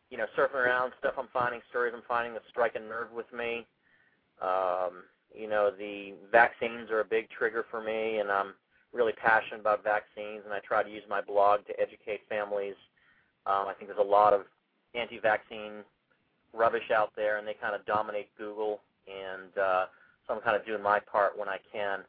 [0.09, 3.31] you know, surfing around stuff I'm finding, stories I'm finding that strike a nerve with
[3.33, 3.65] me.
[4.41, 5.03] Um,
[5.33, 8.53] you know, the vaccines are a big trigger for me, and I'm
[8.93, 12.75] really passionate about vaccines, and I try to use my blog to educate families.
[13.45, 14.41] Um, I think there's a lot of
[14.93, 15.83] anti-vaccine
[16.53, 19.85] rubbish out there, and they kind of dominate Google, and uh,
[20.27, 21.99] so I'm kind of doing my part when I can.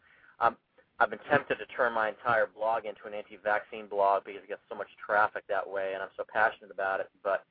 [0.98, 4.62] I've been tempted to turn my entire blog into an anti-vaccine blog because it gets
[4.68, 7.10] so much traffic that way, and I'm so passionate about it.
[7.22, 7.44] But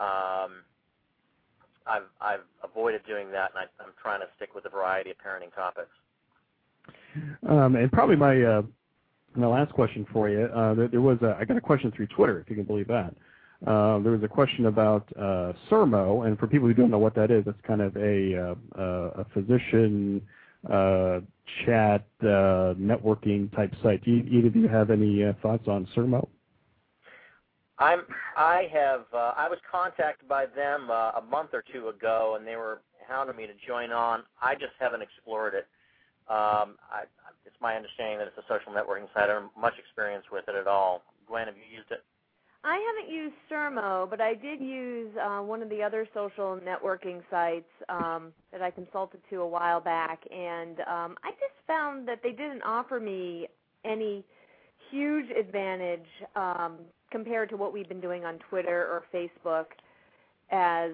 [0.00, 0.64] um,
[1.86, 5.16] I've I've avoided doing that, and I, I'm trying to stick with a variety of
[5.18, 5.90] parenting topics.
[7.48, 8.62] Um, and probably my uh,
[9.36, 10.46] my last question for you.
[10.46, 12.88] Uh, there, there was a, I got a question through Twitter, if you can believe
[12.88, 13.14] that.
[13.64, 17.14] Uh, there was a question about uh, Sermo, and for people who don't know what
[17.14, 24.04] that is, it's kind of a uh, a physician uh, chat uh, networking type site.
[24.04, 26.28] Do either of you have any uh, thoughts on Sermo?
[27.78, 28.02] I'm.
[28.36, 29.06] I have.
[29.12, 32.82] Uh, I was contacted by them uh, a month or two ago, and they were
[33.08, 34.22] hounding me to join on.
[34.40, 35.66] I just haven't explored it.
[36.28, 37.04] Um, I,
[37.44, 39.24] it's my understanding that it's a social networking site.
[39.24, 41.02] I don't have much experience with it at all.
[41.28, 42.04] Gwenn, have you used it?
[42.64, 47.20] I haven't used Sermo, but I did use uh, one of the other social networking
[47.28, 52.20] sites um, that I consulted to a while back, and um, I just found that
[52.22, 53.48] they didn't offer me
[53.84, 54.24] any
[54.92, 56.06] huge advantage
[56.36, 56.78] um,
[57.10, 59.66] compared to what we've been doing on Twitter or Facebook
[60.50, 60.92] as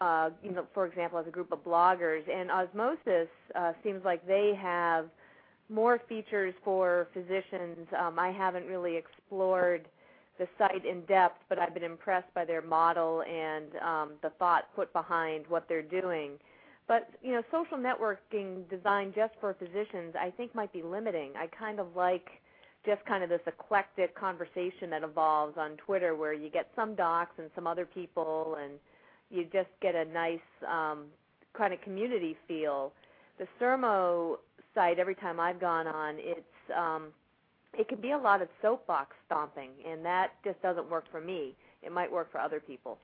[0.00, 2.22] uh, you know, for example, as a group of bloggers.
[2.28, 5.06] And Ozmosis uh, seems like they have
[5.68, 7.86] more features for physicians.
[7.98, 9.86] Um, I haven't really explored
[10.38, 14.64] the site in depth, but I've been impressed by their model and um, the thought
[14.74, 16.32] put behind what they're doing.
[16.86, 21.32] But you know, social networking designed just for physicians, I think might be limiting.
[21.36, 22.28] I kind of like
[22.84, 27.32] just kind of this eclectic conversation that evolves on Twitter, where you get some docs
[27.38, 28.74] and some other people, and
[29.30, 31.06] you just get a nice um,
[31.56, 32.92] kind of community feel.
[33.38, 34.36] The Sermo
[34.74, 37.06] site, every time I've gone on, it's um,
[37.78, 41.54] it can be a lot of soapbox stomping, and that just doesn't work for me.
[41.82, 42.98] It might work for other people.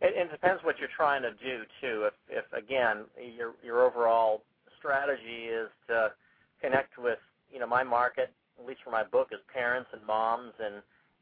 [0.00, 2.08] It, it depends what you're trying to do too.
[2.08, 3.04] If, if again,
[3.36, 4.42] your your overall
[4.78, 6.12] strategy is to
[6.60, 7.18] connect with,
[7.52, 10.76] you know, my market, at least for my book, is parents and moms and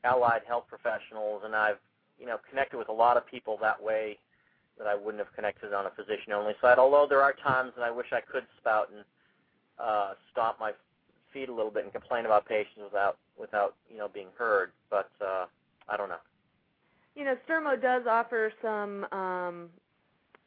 [0.05, 1.79] allied health professionals, and I've,
[2.21, 4.19] you know, connected with a lot of people that way
[4.79, 6.79] that I wouldn't have connected on a physician-only site.
[6.79, 9.05] Although there are times that I wish I could spout and
[9.79, 10.73] uh, stomp my
[11.33, 14.71] feet a little bit and complain about patients without without you know being heard.
[14.91, 15.47] But uh,
[15.89, 16.23] I don't know.
[17.15, 19.69] You know, Sermo does offer some um,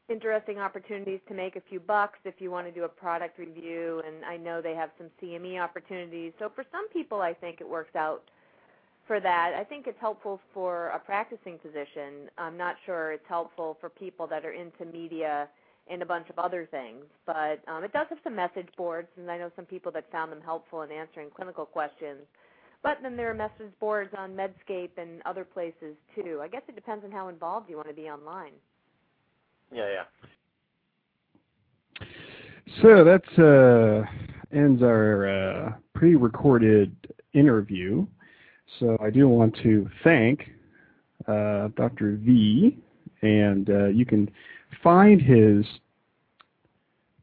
[0.10, 4.02] interesting opportunities to make a few bucks if you want to do a product review,
[4.06, 6.34] and I know they have some CME opportunities.
[6.40, 8.24] So for some people, I think it works out
[9.08, 9.54] for that.
[9.58, 12.30] I think it's helpful for a practicing physician.
[12.38, 15.48] I'm not sure it's helpful for people that are into media
[15.92, 17.04] and a bunch of other things.
[17.26, 20.32] But um, it does have some message boards, and I know some people that found
[20.32, 22.22] them helpful in answering clinical questions.
[22.84, 26.40] But then there are message boards on Medscape and other places too.
[26.42, 28.54] I guess it depends on how involved you want to be online.
[29.72, 30.04] Yeah, yeah.
[32.82, 36.96] So that uh, ends our uh, pre-recorded
[37.34, 38.06] interview.
[38.80, 40.50] So I do want to thank
[41.28, 42.18] uh, Dr.
[42.24, 42.78] V,
[43.22, 44.30] and uh, you can
[44.84, 45.66] find his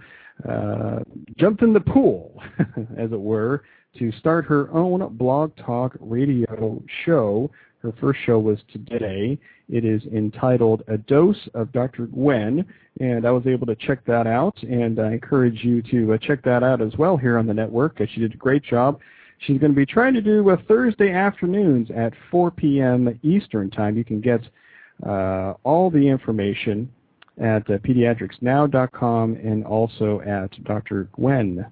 [0.48, 1.00] uh,
[1.38, 2.40] jumped in the pool,
[2.98, 3.64] as it were,
[3.98, 7.52] to start her own blog talk radio show.
[7.82, 9.40] Her first show was today.
[9.70, 12.06] It is entitled A Dose of Dr.
[12.08, 12.64] Gwenn,
[13.00, 16.44] and I was able to check that out, and I encourage you to uh, check
[16.44, 18.00] that out as well here on the network.
[18.14, 19.00] She did a great job.
[19.40, 23.20] She's going to be trying to do uh, Thursday afternoons at 4 p.m.
[23.24, 23.98] Eastern Time.
[23.98, 24.42] You can get
[25.06, 26.92] uh, all the information
[27.40, 31.66] at uh, pediatricsnow.com and also at drgwenn.com.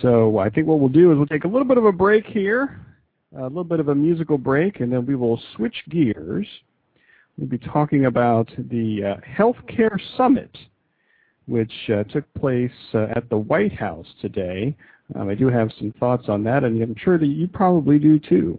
[0.00, 2.24] So I think what we'll do is we'll take a little bit of a break
[2.24, 2.80] here,
[3.36, 6.46] a little bit of a musical break, and then we will switch gears.
[7.38, 10.56] We'll be talking about the uh, Healthcare Summit,
[11.46, 14.76] which uh, took place uh, at the White House today.
[15.14, 18.18] Um, I do have some thoughts on that, and I'm sure that you probably do
[18.18, 18.58] too.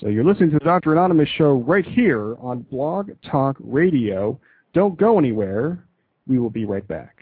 [0.00, 0.92] So you're listening to the Dr.
[0.92, 4.38] Anonymous show right here on Blog Talk Radio.
[4.72, 5.84] Don't go anywhere.
[6.26, 7.19] We will be right back.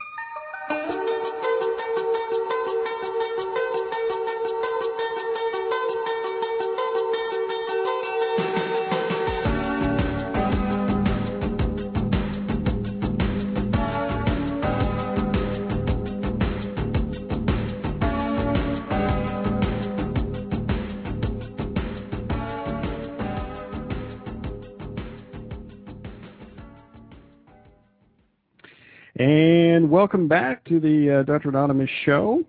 [29.99, 31.49] Welcome back to the uh, Dr.
[31.49, 32.45] Anonymous show.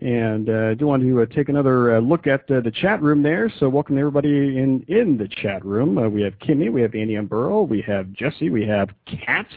[0.00, 3.02] And uh, I do want to uh, take another uh, look at uh, the chat
[3.02, 3.52] room there.
[3.58, 5.98] So welcome everybody in, in the chat room.
[5.98, 9.48] Uh, we have Kimmy, we have Andy Burrow, we have Jesse, we have Kat,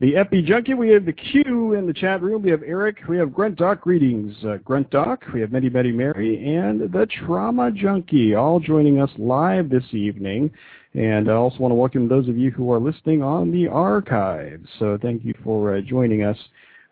[0.00, 3.16] the Epi Junkie, we have the Q in the chat room, we have Eric, we
[3.16, 8.34] have Grunt Doc, greetings, Grunt Doc, we have Betty Betty Mary, and the Trauma Junkie,
[8.34, 10.50] all joining us live this evening.
[10.94, 14.68] And I also want to welcome those of you who are listening on the archives.
[14.78, 16.36] So thank you for uh, joining us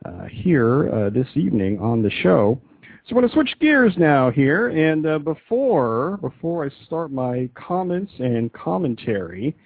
[0.04, 2.60] uh, here uh, this evening on the show.
[3.08, 7.48] So I'm going to switch gears now here, and uh, before before I start my
[7.54, 9.56] comments and commentary,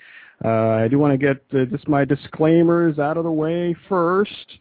[0.45, 4.59] uh, I do want to get uh, just my disclaimers out of the way first.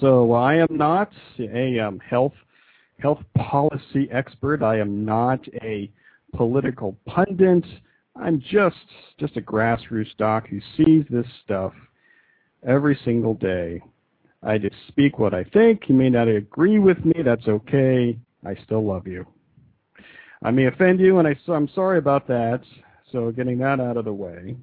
[0.00, 2.34] So I am not a um, health
[2.98, 4.62] health policy expert.
[4.62, 5.90] I am not a
[6.34, 7.64] political pundit.
[8.22, 8.76] I'm just
[9.18, 11.72] just a grassroots doc who sees this stuff
[12.64, 13.82] every single day.
[14.44, 15.82] I just speak what I think.
[15.88, 17.14] You may not agree with me.
[17.24, 18.16] That's okay.
[18.46, 19.26] I still love you.
[20.44, 22.60] I may offend you, and I, I'm sorry about that.
[23.10, 24.56] So getting that out of the way.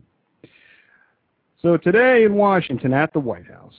[1.62, 3.76] So today in Washington at the White House,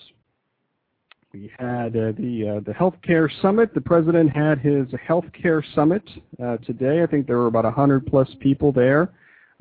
[1.32, 3.72] we had uh, the uh, the summit.
[3.72, 6.02] The president had his healthcare summit
[6.42, 7.02] uh, today.
[7.02, 9.10] I think there were about 100 plus people there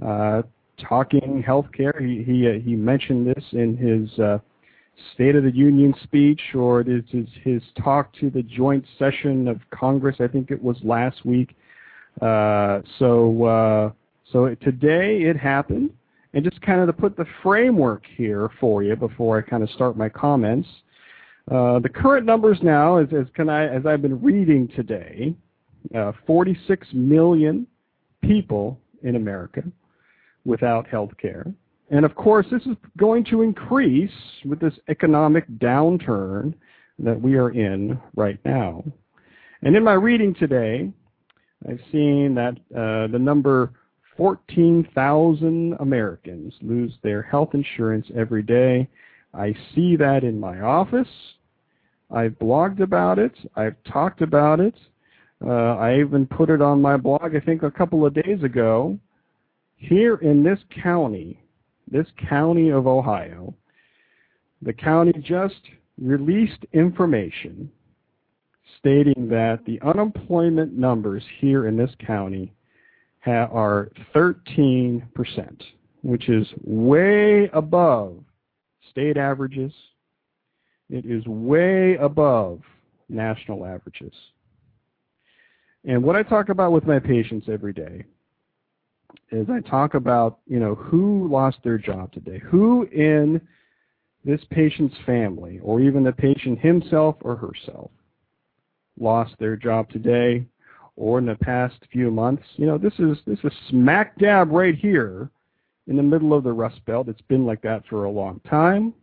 [0.01, 1.99] talking healthcare.
[1.99, 4.39] He he uh, he mentioned this in his uh,
[5.13, 10.17] State of the Union speech, or his, talk to the joint session of Congress.
[10.19, 11.55] I think it was last week.
[12.21, 13.91] Uh, so uh,
[14.31, 15.91] so today it happened,
[16.33, 19.69] and just kind of to put the framework here for you before I kind of
[19.71, 20.67] start my comments.
[21.49, 25.33] Uh, the current numbers now, as, as, can I, as I've been reading today,
[25.95, 27.65] uh, 46 million
[28.21, 29.63] people in America
[30.45, 31.45] without health care.
[31.91, 34.11] And of course, this is going to increase
[34.45, 36.53] with this economic downturn
[36.99, 38.83] that we are in right now.
[39.61, 40.91] And in my reading today,
[41.67, 43.71] I've seen that uh, the number
[44.17, 48.87] 14,000 Americans lose their health insurance every day.
[49.33, 51.07] I see that in my office.
[52.11, 53.33] I've blogged about it.
[53.55, 54.73] I've talked about it.
[55.45, 58.97] Uh, I even put it on my blog, I think, a couple of days ago.
[59.79, 61.41] Here in this county,
[61.89, 63.55] this county of Ohio,
[64.61, 65.61] the county just
[65.97, 67.71] released information
[68.77, 72.53] stating that the unemployment numbers here in this county
[73.25, 75.01] are 13%,
[76.03, 78.17] which is way above
[78.89, 79.71] state averages,
[80.89, 82.61] It is way above
[83.07, 84.13] national averages.
[85.85, 88.03] And what I talk about with my patients every day
[89.31, 93.41] is I talk about, you know, who lost their job today, who in
[94.25, 97.91] this patient's family, or even the patient himself or herself,
[98.99, 100.45] lost their job today
[100.95, 102.43] or in the past few months.
[102.57, 105.29] You know, this is this is smack dab right here
[105.87, 107.07] in the middle of the Rust Belt.
[107.07, 108.93] It's been like that for a long time.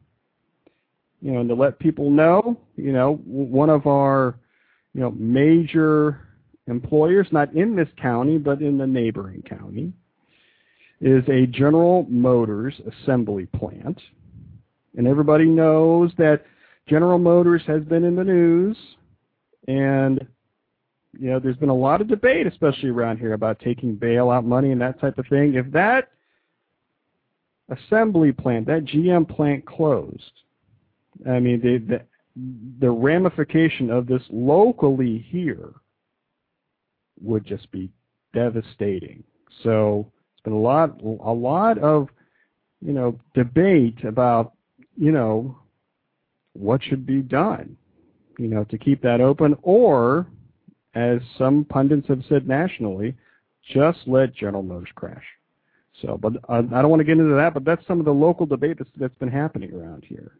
[1.23, 4.37] You know, and to let people know, you know, one of our,
[4.93, 6.26] you know, major
[6.67, 9.93] employers, not in this county, but in the neighboring county,
[11.01, 14.01] is a General Motors assembly plant.
[14.97, 16.45] And everybody knows that
[16.89, 18.77] General Motors has been in the news,
[19.69, 20.27] and
[21.19, 24.73] you know there's been a lot of debate, especially around here, about taking bailout money
[24.73, 25.55] and that type of thing.
[25.55, 26.11] If that
[27.69, 30.33] assembly plant, that GM plant closed,
[31.29, 32.05] I mean the the,
[32.81, 35.75] the ramification of this locally here
[37.21, 37.91] would just be
[38.35, 39.23] devastating.
[39.63, 42.09] So it's been a lot a lot of
[42.81, 44.53] you know debate about
[44.97, 45.59] you know
[46.53, 47.77] what should be done
[48.39, 50.27] you know to keep that open or
[50.95, 53.15] as some pundits have said nationally
[53.73, 55.25] just let General Motors crash.
[56.03, 58.13] So, but I, I don't want to get into that, but that's some of the
[58.13, 60.33] local debate that's, that's been happening around here.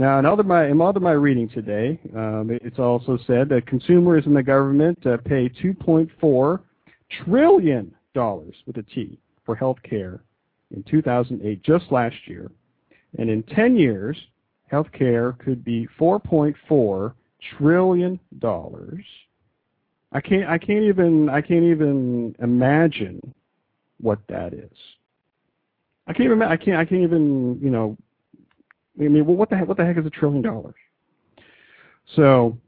[0.00, 4.24] Now, in other my in other my reading today, um, it's also said that consumers
[4.24, 6.60] and the government uh, pay 2.4
[7.22, 10.22] trillion dollars with a T for health care
[10.74, 12.50] in 2008, just last year,
[13.18, 14.16] and in 10 years,
[14.70, 17.12] health care could be 4.4
[17.58, 19.04] trillion dollars.
[20.12, 23.20] I can't I can't even I can't even imagine
[24.00, 24.78] what that is.
[26.06, 27.98] I can't even I can't I can't even you know
[28.98, 30.74] I mean, well, what the heck, what the heck is a trillion dollars?
[32.16, 32.58] So,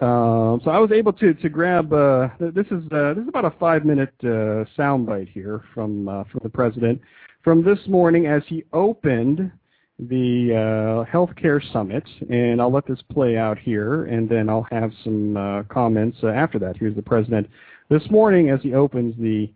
[0.00, 1.92] uh, so I was able to to grab.
[1.92, 6.24] Uh, this is uh, this is about a five minute uh, soundbite here from uh,
[6.24, 7.00] from the president
[7.42, 9.50] from this morning as he opened
[9.98, 14.90] the uh, healthcare summit, and I'll let this play out here, and then I'll have
[15.04, 16.76] some uh, comments after that.
[16.76, 17.48] Here's the president
[17.90, 19.52] this morning as he opens the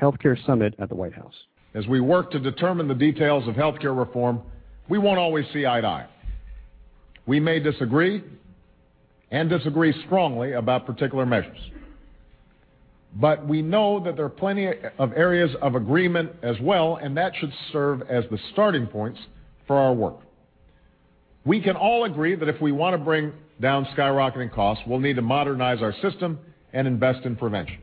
[0.00, 1.34] healthcare summit at the White House.
[1.74, 4.42] As we work to determine the details of healthcare reform
[4.90, 6.06] we won't always see eye to eye.
[7.24, 8.22] We may disagree
[9.30, 11.58] and disagree strongly about particular measures.
[13.14, 14.68] But we know that there are plenty
[14.98, 19.18] of areas of agreement as well, and that should serve as the starting points
[19.66, 20.18] for our work.
[21.44, 25.16] We can all agree that if we want to bring down skyrocketing costs, we'll need
[25.16, 26.38] to modernize our system
[26.72, 27.78] and invest in prevention.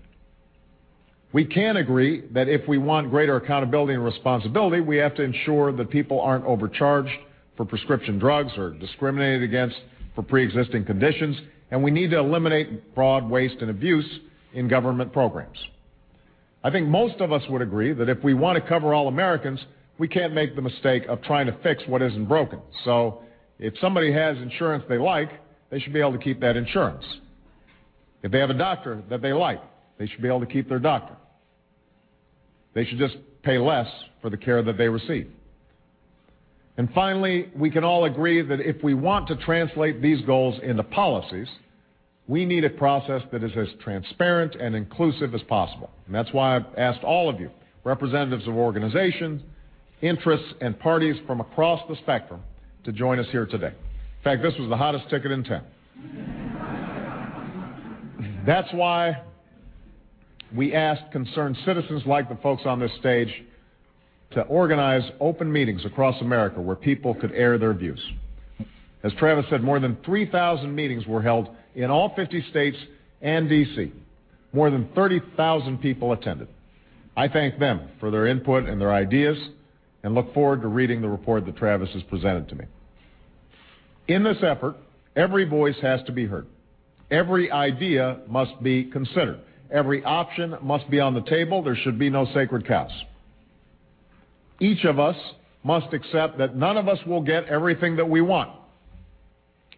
[1.37, 5.71] We can agree that if we want greater accountability and responsibility, we have to ensure
[5.71, 7.15] that people aren't overcharged
[7.55, 9.75] for prescription drugs or discriminated against
[10.15, 11.37] for pre-existing conditions,
[11.69, 14.19] and we need to eliminate fraud, waste, and abuse
[14.55, 15.59] in government programs.
[16.63, 19.63] I think most of us would agree that if we want to cover all Americans,
[19.99, 22.61] we can't make the mistake of trying to fix what isn't broken.
[22.83, 23.21] So
[23.59, 25.29] if somebody has insurance they like,
[25.69, 27.05] they should be able to keep that insurance.
[28.23, 29.61] If they have a doctor that they like,
[29.99, 31.13] they should be able to keep their doctor.
[32.77, 33.87] They should just pay less
[34.21, 35.27] for the care that they receive.
[36.77, 40.83] And finally, we can all agree that if we want to translate these goals into
[40.83, 41.47] policies,
[42.27, 45.89] we need a process that is as transparent and inclusive as possible.
[46.05, 47.49] And that's why I've asked all of you,
[47.83, 49.41] representatives of organizations,
[50.03, 52.43] interests, and parties from across the spectrum,
[52.83, 53.73] to join us here today.
[53.73, 55.65] In fact, this was the hottest ticket in town.
[58.45, 59.23] That's why
[60.55, 63.29] we asked concerned citizens like the folks on this stage
[64.31, 68.01] to organize open meetings across America where people could air their views.
[69.03, 72.77] As Travis said, more than 3,000 meetings were held in all 50 states
[73.21, 73.91] and D.C.
[74.53, 76.47] More than 30,000 people attended.
[77.15, 79.37] I thank them for their input and their ideas
[80.03, 82.65] and look forward to reading the report that Travis has presented to me.
[84.07, 84.75] In this effort,
[85.15, 86.47] every voice has to be heard.
[87.09, 89.39] Every idea must be considered.
[89.71, 91.61] Every option must be on the table.
[91.61, 92.91] There should be no sacred cows.
[94.59, 95.15] Each of us
[95.63, 98.51] must accept that none of us will get everything that we want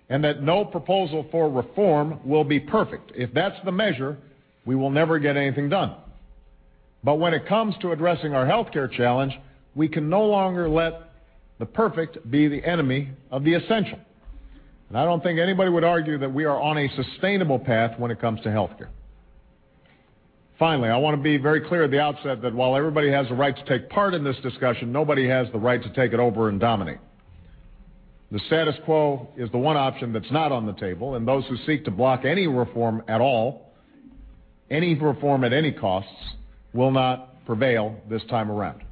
[0.10, 3.12] and that no proposal for reform will be perfect.
[3.16, 4.18] If that's the measure,
[4.66, 5.96] we will never get anything done.
[7.04, 9.34] But when it comes to addressing our health care challenge,
[9.76, 11.12] we can no longer let
[11.60, 14.00] the perfect be the enemy of the essential.
[14.90, 18.10] And I don't think anybody would argue that we are on a sustainable path when
[18.10, 18.90] it comes to health care.
[20.60, 23.34] Finally, I want to be very clear at the outset that while everybody has the
[23.34, 26.50] right to take part in this discussion, nobody has the right to take it over
[26.50, 26.98] and dominate.
[28.32, 31.56] The status quo is the one option that's not on the table, and those who
[31.66, 33.72] seek to block any reform at all,
[34.70, 36.12] any reform at any costs,
[36.74, 38.84] will not prevail this time around.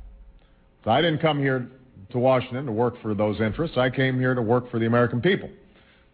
[0.86, 1.68] I didn't come here
[2.11, 3.78] to Washington to work for those interests.
[3.78, 5.49] I came here to work for the American people,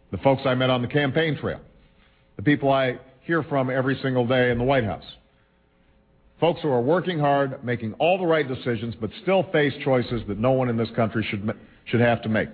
[0.09, 1.59] the folks I met on the campaign trail,
[2.37, 5.05] the people I hear from every single day in the White House.
[6.39, 10.37] Folks who are working hard, making all the right decisions, but still face choices that
[10.37, 12.49] no one in this country should, should have to make.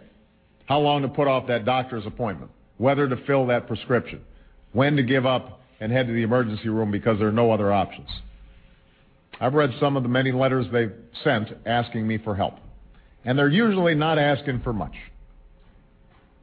[0.65, 4.21] How long to put off that doctor's appointment, whether to fill that prescription,
[4.73, 7.71] when to give up and head to the emergency room because there are no other
[7.71, 8.09] options.
[9.39, 10.91] I've read some of the many letters they've
[11.23, 12.55] sent asking me for help,
[13.23, 14.95] and they're usually not asking for much.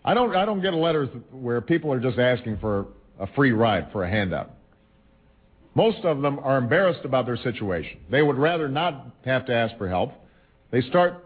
[0.05, 2.87] I don't, I don't get letters where people are just asking for
[3.19, 4.53] a free ride, for a handout.
[5.77, 8.01] Most of them are embarrassed about their situation.
[8.11, 10.11] They would rather not have to ask for help.
[10.71, 11.23] They start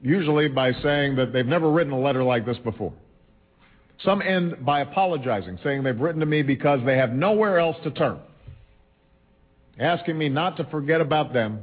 [0.00, 2.94] usually by saying that they've never written a letter like this before.
[4.02, 7.90] Some end by apologizing, saying they've written to me because they have nowhere else to
[7.90, 8.18] turn,
[9.78, 11.62] asking me not to forget about them,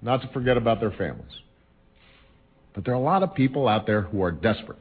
[0.00, 1.32] not to forget about their families.
[2.74, 4.78] But there are a lot of people out there who are desperate.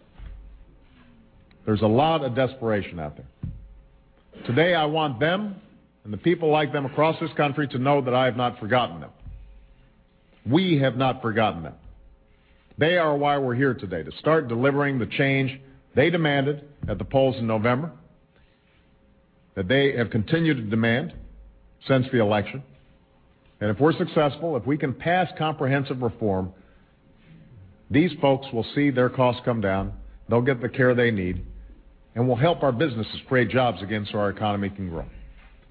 [1.65, 4.45] There's a lot of desperation out there.
[4.45, 5.57] Today, I want them
[6.03, 8.99] and the people like them across this country to know that I have not forgotten
[8.99, 9.11] them.
[10.45, 11.75] We have not forgotten them.
[12.77, 15.59] They are why we're here today, to start delivering the change
[15.95, 17.91] they demanded at the polls in November,
[19.55, 21.13] that they have continued to demand
[21.87, 22.63] since the election.
[23.61, 26.51] And if we're successful, if we can pass comprehensive reform,
[27.91, 29.93] these folks will see their costs come down,
[30.27, 31.45] they'll get the care they need,
[32.15, 35.05] and we'll help our businesses create jobs again so our economy can grow.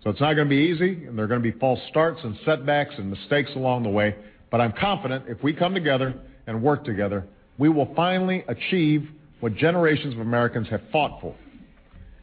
[0.03, 2.20] So it's not going to be easy, and there are going to be false starts
[2.24, 4.16] and setbacks and mistakes along the way.
[4.50, 6.14] But I'm confident if we come together
[6.46, 7.24] and work together,
[7.57, 9.09] we will finally achieve
[9.40, 11.34] what generations of Americans have fought for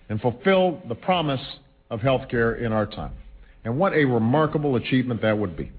[0.10, 1.42] and fulfill the promise
[1.90, 3.14] of health care in our time.
[3.64, 5.72] And what a remarkable achievement that would be.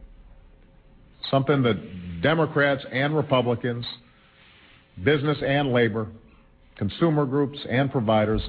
[1.31, 3.85] Something that Democrats and Republicans,
[5.05, 6.09] business and labor,
[6.77, 8.43] consumer groups and providers,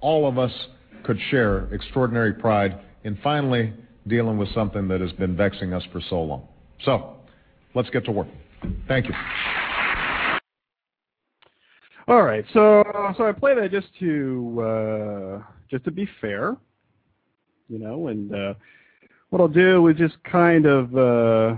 [0.00, 0.52] all of us
[1.04, 2.80] could share extraordinary pride
[3.22, 3.72] finally
[4.06, 6.48] dealing with something that has been vexing us for so long.
[6.84, 7.16] So,
[7.74, 8.28] let's get to work.
[8.88, 9.14] Thank you.
[12.08, 12.84] All right, so
[13.16, 16.56] so I play that just to uh, just to be fair,
[17.68, 18.54] you know, and uh,
[19.30, 21.56] what I'll do is just kind of uh,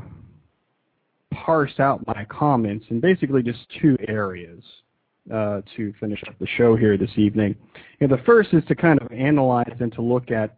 [1.34, 4.62] parse out my comments in basically just two areas
[5.28, 7.55] to finish up the show here this evening.
[8.01, 10.57] And the first is to kind of analyze and to look at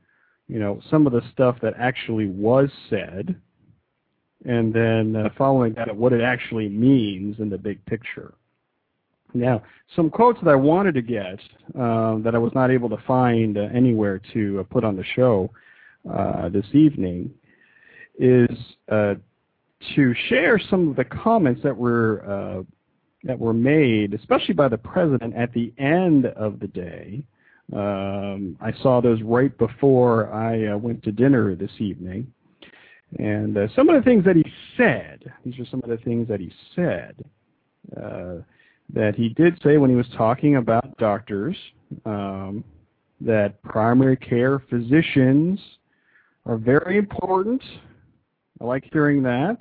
[0.51, 3.36] you know, some of the stuff that actually was said,
[4.44, 8.34] and then uh, following that, what it actually means in the big picture.
[9.32, 9.62] Now,
[9.94, 11.38] some quotes that I wanted to get
[11.78, 15.05] uh, that I was not able to find uh, anywhere to uh, put on the
[15.14, 15.51] show
[16.12, 17.30] uh, this evening
[18.18, 18.51] is
[18.90, 19.14] uh,
[19.94, 22.64] to share some of the comments that were
[23.22, 27.22] that were made, especially by the president at the end of the day,
[27.73, 32.33] um, I saw those right before I uh, went to dinner this evening.
[33.18, 34.45] And uh, some of the things that he
[34.77, 37.16] said, these are some of the things that he said,
[37.97, 38.37] uh,
[38.93, 41.57] that he did say when he was talking about doctors,
[42.05, 42.64] um,
[43.21, 45.61] that primary care physicians
[46.47, 47.62] are very important.
[48.61, 49.59] I like hearing that.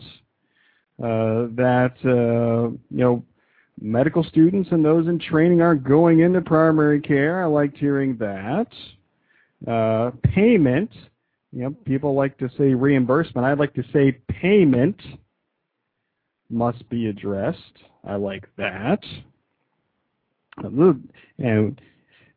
[1.02, 3.24] Uh, that, uh, you know,
[3.82, 7.44] medical students and those in training aren't going into primary care.
[7.44, 8.68] I liked hearing that.
[9.68, 10.92] Uh, payment,
[11.52, 13.46] you know, people like to say reimbursement.
[13.46, 15.02] I'd like to say payment
[16.50, 17.58] must be addressed.
[18.08, 19.04] I like that.
[20.58, 21.82] And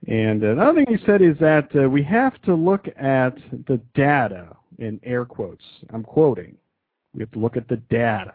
[0.08, 3.36] and another thing he said is that uh, we have to look at
[3.68, 5.64] the data in air quotes.
[5.92, 6.56] I'm quoting.
[7.14, 8.34] We have to look at the data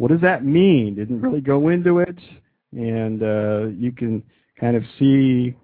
[0.00, 0.94] what does that mean?
[0.94, 2.18] Didn't really go into it,
[2.72, 4.22] and uh, you can
[4.58, 5.54] kind of see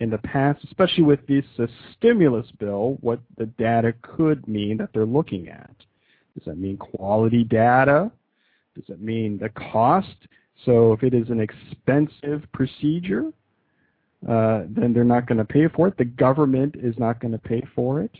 [0.00, 1.66] in the past, especially with this uh,
[1.96, 5.70] stimulus bill, what the data could mean that they're looking at.
[6.34, 8.10] Does that mean quality data?
[8.74, 10.16] Does it mean the cost?
[10.64, 13.30] So if it is an expensive procedure,
[14.28, 15.96] uh, then they're not going to pay for it.
[15.98, 18.10] The government is not going to pay for it.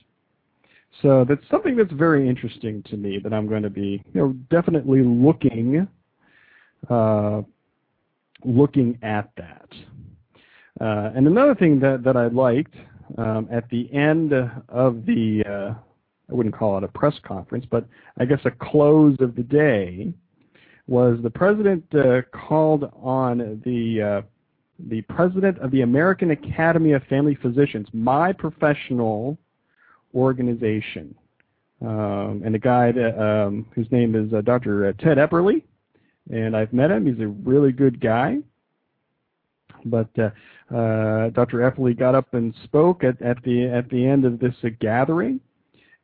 [1.03, 4.32] So that's something that's very interesting to me that I'm going to be, you know,
[4.51, 5.88] definitely looking,
[6.88, 7.42] uh,
[8.45, 9.68] looking at that.
[10.80, 12.74] Uh, and another thing that that I liked
[13.18, 15.74] um, at the end of the, uh,
[16.30, 17.86] I wouldn't call it a press conference, but
[18.18, 20.12] I guess a close of the day,
[20.86, 24.22] was the president uh, called on the uh,
[24.90, 29.38] the president of the American Academy of Family Physicians, my professional
[30.15, 31.15] organization,
[31.81, 34.89] um, and a guy that, um, whose name is uh, Dr.
[34.89, 35.62] Uh, Ted Epperly,
[36.31, 37.07] and I've met him.
[37.07, 38.39] He's a really good guy.
[39.85, 40.31] But uh,
[40.75, 41.59] uh, Dr.
[41.59, 45.41] Epperly got up and spoke at, at the at the end of this uh, gathering,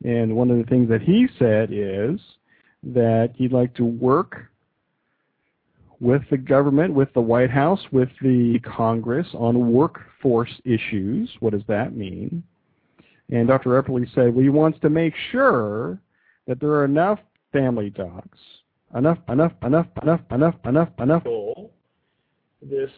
[0.03, 2.19] and one of the things that he said is
[2.83, 4.51] that he'd like to work
[5.99, 11.29] with the government, with the White House, with the Congress on workforce issues.
[11.39, 12.43] What does that mean?
[13.31, 13.81] And Dr.
[13.81, 15.99] Epperly said, well, he wants to make sure
[16.47, 17.19] that there are enough
[17.53, 18.37] family docs,
[18.95, 21.23] enough, enough, enough, enough, enough, enough, enough.
[22.61, 22.91] This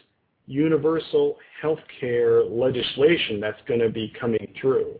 [0.47, 4.99] universal health care legislation that's going to be coming through.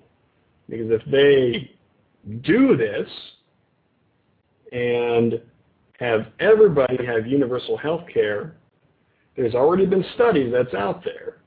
[0.70, 1.72] Because if they
[2.42, 3.10] do this
[4.72, 5.42] and
[6.00, 8.56] have everybody have universal health care,
[9.36, 11.43] there's already been studies that's out there.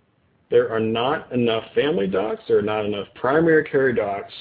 [0.50, 4.32] There are not enough family docs, there are not enough primary care docs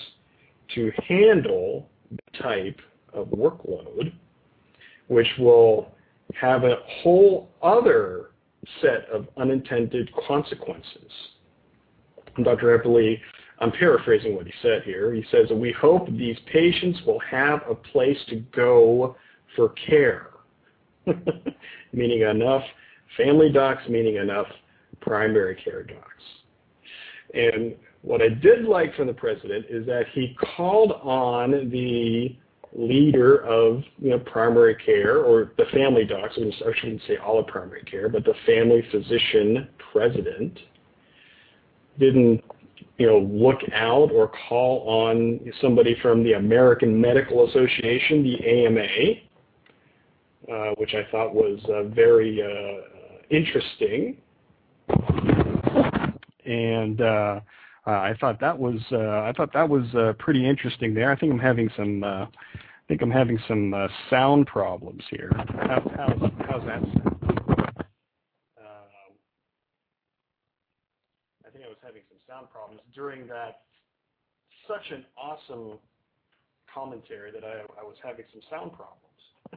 [0.76, 2.80] to handle the type
[3.14, 4.14] of workload,
[5.08, 5.92] which will
[6.40, 8.32] have a whole other
[8.82, 11.12] set of unintended consequences.
[12.44, 12.78] Dr.
[12.78, 13.20] Epperly,
[13.60, 15.14] I'm paraphrasing what he said here.
[15.14, 19.16] He says we hope these patients will have a place to go
[19.56, 20.32] for care,
[21.94, 22.64] meaning enough
[23.16, 24.48] family docs, meaning enough
[25.02, 26.24] primary care docs.
[27.34, 32.36] And what I did like from the president is that he called on the
[32.74, 37.48] leader of you know, primary care or the family docs, I shouldn't say all of
[37.48, 40.60] primary care, but the family physician president
[41.98, 42.44] didn't
[42.98, 48.88] you know, look out or call on somebody from the American Medical Association, the AMA,
[50.54, 52.82] uh, which I thought was uh, very uh,
[53.30, 54.18] interesting.
[56.46, 57.40] And uh,
[57.86, 61.12] I thought that was uh, I thought that was uh, pretty interesting there.
[61.12, 62.28] I think I'm having some I
[62.88, 63.74] think I'm having some
[64.10, 65.32] sound problems here.
[65.36, 66.84] How, how's, how's that?
[66.84, 66.94] Um,
[71.46, 73.62] I think I was having some sound problems during that
[74.68, 75.80] such an awesome
[76.74, 79.02] commentary that I, I was having some sound problems.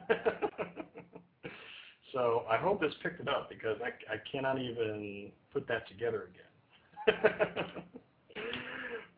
[2.12, 6.28] so I hope this picked it up because I, I cannot even put that together
[6.30, 6.44] again.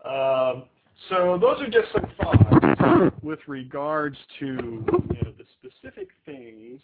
[0.05, 0.65] Um,
[1.09, 6.81] so those are just some thoughts with regards to you know, the specific things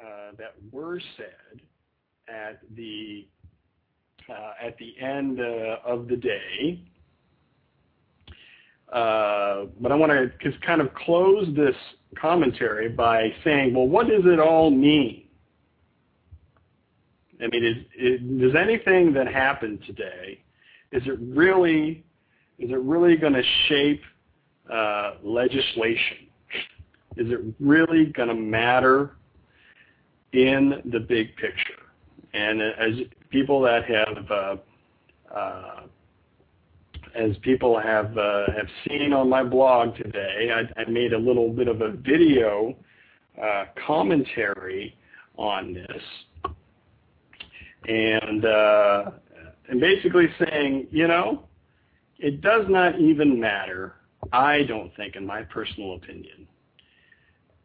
[0.00, 1.60] uh, that were said
[2.28, 3.26] at the
[4.28, 6.80] uh, at the end uh, of the day.
[8.92, 11.74] Uh, but I want to just kind of close this
[12.20, 15.27] commentary by saying, well, what does it all mean?
[17.42, 20.40] I mean, does anything that happened today,
[20.92, 22.04] is it really,
[22.58, 24.02] is it really going to shape
[24.72, 26.28] uh, legislation?
[27.16, 29.16] Is it really going to matter
[30.32, 31.82] in the big picture?
[32.34, 34.56] And as people that have uh,
[35.34, 35.80] uh,
[37.14, 41.80] as people have have seen on my blog today, I, made a little bit of
[41.80, 42.76] a video
[43.86, 44.96] commentary
[45.36, 46.02] on this,
[47.86, 49.10] and uh,
[49.68, 51.44] and basically saying, you know,
[52.18, 53.94] it does not even matter.
[54.32, 56.48] I don't think, in my personal opinion,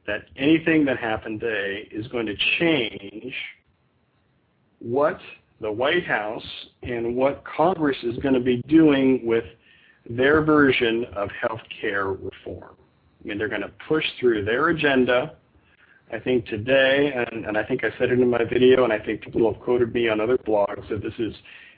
[0.05, 3.33] that anything that happened today is going to change
[4.79, 5.19] what
[5.61, 6.45] the White House
[6.83, 9.45] and what Congress is going to be doing with
[10.09, 12.75] their version of health care reform.
[13.23, 15.37] I mean, they're going to push through their agenda.
[16.13, 19.21] I think today, and, I think I said it in my video, and I think
[19.21, 21.33] people have quoted me on other blogs that this is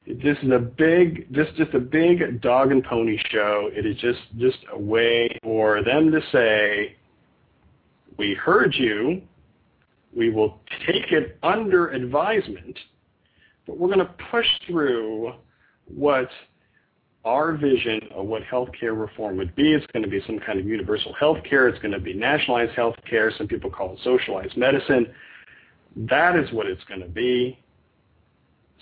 [0.07, 3.69] this is a big, this just a big dog and pony show.
[3.73, 6.95] It is just just a way for them to say,
[8.17, 9.21] "We heard you.
[10.15, 12.77] We will take it under advisement."
[13.65, 15.33] but we're going to push through
[15.87, 16.29] what
[17.25, 19.73] our vision of what healthcare reform would be.
[19.73, 21.69] It's going to be some kind of universal healthcare.
[21.69, 23.35] It's going to be nationalized healthcare.
[23.37, 25.07] Some people call it socialized medicine.
[25.95, 27.59] That is what it's going to be.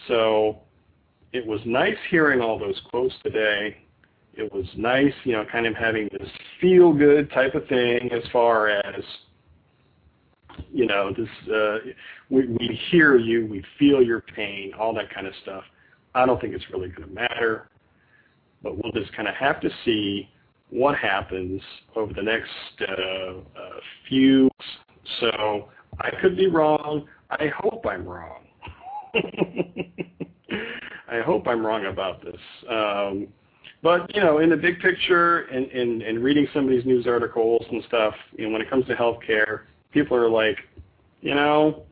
[0.07, 0.57] So
[1.31, 3.77] it was nice hearing all those quotes today.
[4.35, 6.27] It was nice, you know, kind of having this
[6.59, 9.03] feel-good type of thing as far as
[10.71, 11.77] you know, this uh,
[12.29, 15.63] we, we hear you, we feel your pain, all that kind of stuff.
[16.15, 17.69] I don't think it's really going to matter,
[18.63, 20.29] but we'll just kind of have to see
[20.69, 21.61] what happens
[21.95, 22.49] over the next
[22.81, 24.49] uh, uh, few.
[25.19, 27.05] So I could be wrong.
[27.29, 28.45] I hope I'm wrong.
[31.07, 32.39] I hope I'm wrong about this.
[32.69, 33.27] Um,
[33.83, 37.05] but you know, in the big picture, and in, in reading some of these news
[37.05, 39.61] articles and stuff, you know, when it comes to healthcare,
[39.91, 40.57] people are like,
[41.21, 41.83] you know,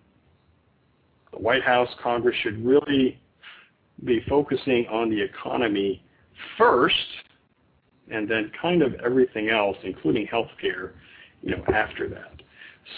[1.32, 3.20] the White House, Congress should really
[4.06, 6.04] be focusing on the economy
[6.58, 6.96] first,
[8.10, 10.92] and then kind of everything else, including healthcare,
[11.42, 12.42] you know, after that.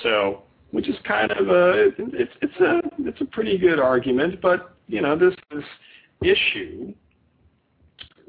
[0.02, 4.76] So, which is kind of a it's it's a it's a pretty good argument, but
[4.88, 5.64] you know, this this
[6.24, 6.94] issue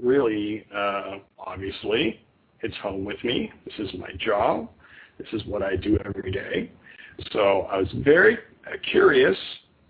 [0.03, 2.21] really uh, obviously
[2.59, 3.53] hits home with me.
[3.65, 4.69] This is my job.
[5.19, 6.71] This is what I do every day.
[7.33, 8.39] So I was very
[8.91, 9.37] curious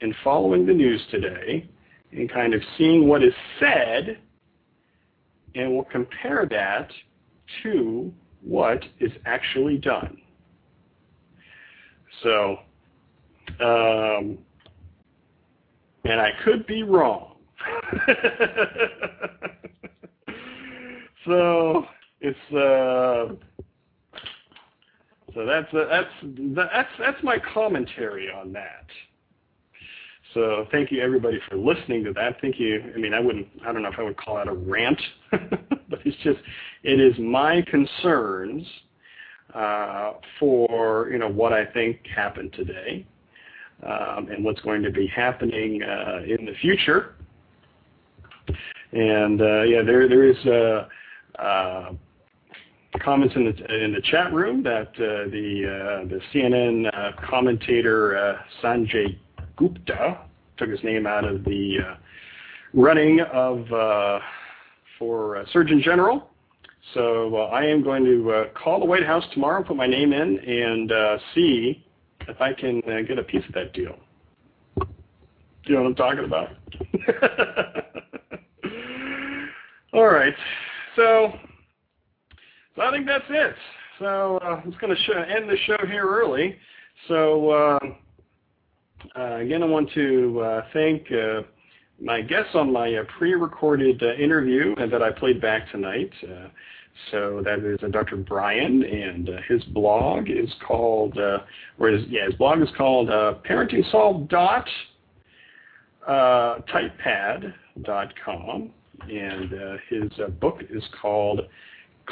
[0.01, 1.69] in following the news today
[2.13, 4.19] and kind of seeing what is said,
[5.55, 6.91] and we'll compare that
[7.63, 10.19] to what is actually done.
[12.23, 12.59] So,
[13.61, 14.39] um,
[16.05, 17.37] and I could be wrong.
[21.27, 21.87] so
[22.21, 23.35] it's uh,
[25.35, 26.11] so that's uh, that's
[26.55, 28.87] that's that's my commentary on that.
[30.35, 32.41] So thank you everybody for listening to that.
[32.41, 32.83] Thank you.
[32.93, 33.47] I mean, I wouldn't.
[33.65, 36.41] I don't know if I would call that a rant, but it's just
[36.83, 38.67] it is my concerns
[39.55, 43.07] uh, for you know what I think happened today
[43.85, 47.15] um, and what's going to be happening uh, in the future.
[48.93, 50.89] And uh, yeah, there there is uh,
[51.41, 51.93] uh,
[53.05, 56.91] comments in the in the chat room that uh, the the CNN
[57.29, 59.17] commentator Sanjay
[59.57, 60.19] Gupta
[60.57, 61.97] took his name out of the uh,
[62.73, 64.19] running of uh,
[64.99, 66.31] for uh, Surgeon General.
[66.93, 70.93] So I am going to call the White House tomorrow, put my name in, and
[71.35, 71.85] see
[72.29, 73.97] if I can get a piece of that deal.
[75.67, 76.51] You know what I'm talking about?
[79.95, 80.35] All right.
[80.97, 81.33] So,
[82.77, 83.55] so I think that's it.
[83.99, 86.57] So uh, I'm just going to end the show here early.
[87.09, 87.79] So uh,
[89.15, 91.43] again, I want to uh, thank uh,
[92.01, 96.11] my guests on my uh, pre-recorded interview that I played back tonight.
[97.11, 98.17] So that is uh, Dr.
[98.17, 101.39] Bryan, and uh, his blog is called, uh,
[101.79, 104.69] or his, yeah, his blog is called uh, ParentingSolved dot
[106.07, 108.71] uh, typepad.com,
[109.11, 111.41] and uh, his uh, book is called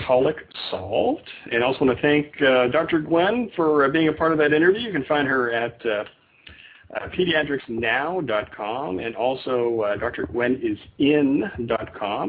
[0.07, 0.37] Colic
[0.71, 1.29] Solved.
[1.51, 3.01] And I also want to thank uh, Dr.
[3.01, 4.81] Gwenn for uh, being a part of that interview.
[4.81, 5.81] You can find her at
[6.95, 10.73] uh, pediatricsnow.com, and also uh, drgwenn.com,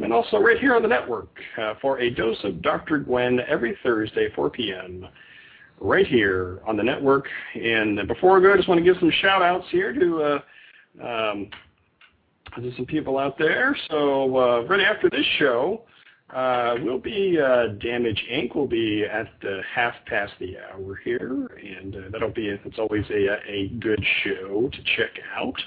[0.04, 3.00] and also right here on the network uh, for a dose of Dr.
[3.00, 5.06] Gwenn every Thursday, 4 p.m.,
[5.80, 7.28] right here on the network.
[7.56, 10.40] And before I go, I just want to give some shout-outs here to uh,
[11.06, 11.50] um,
[12.78, 13.76] some people out there.
[13.90, 15.82] So uh, right after this show,
[16.84, 18.56] we'll be uh, Damage Inc.
[18.56, 21.48] will be at uh, half past the hour here,
[21.82, 25.62] and uh, that'll be it's always a a good show to check out.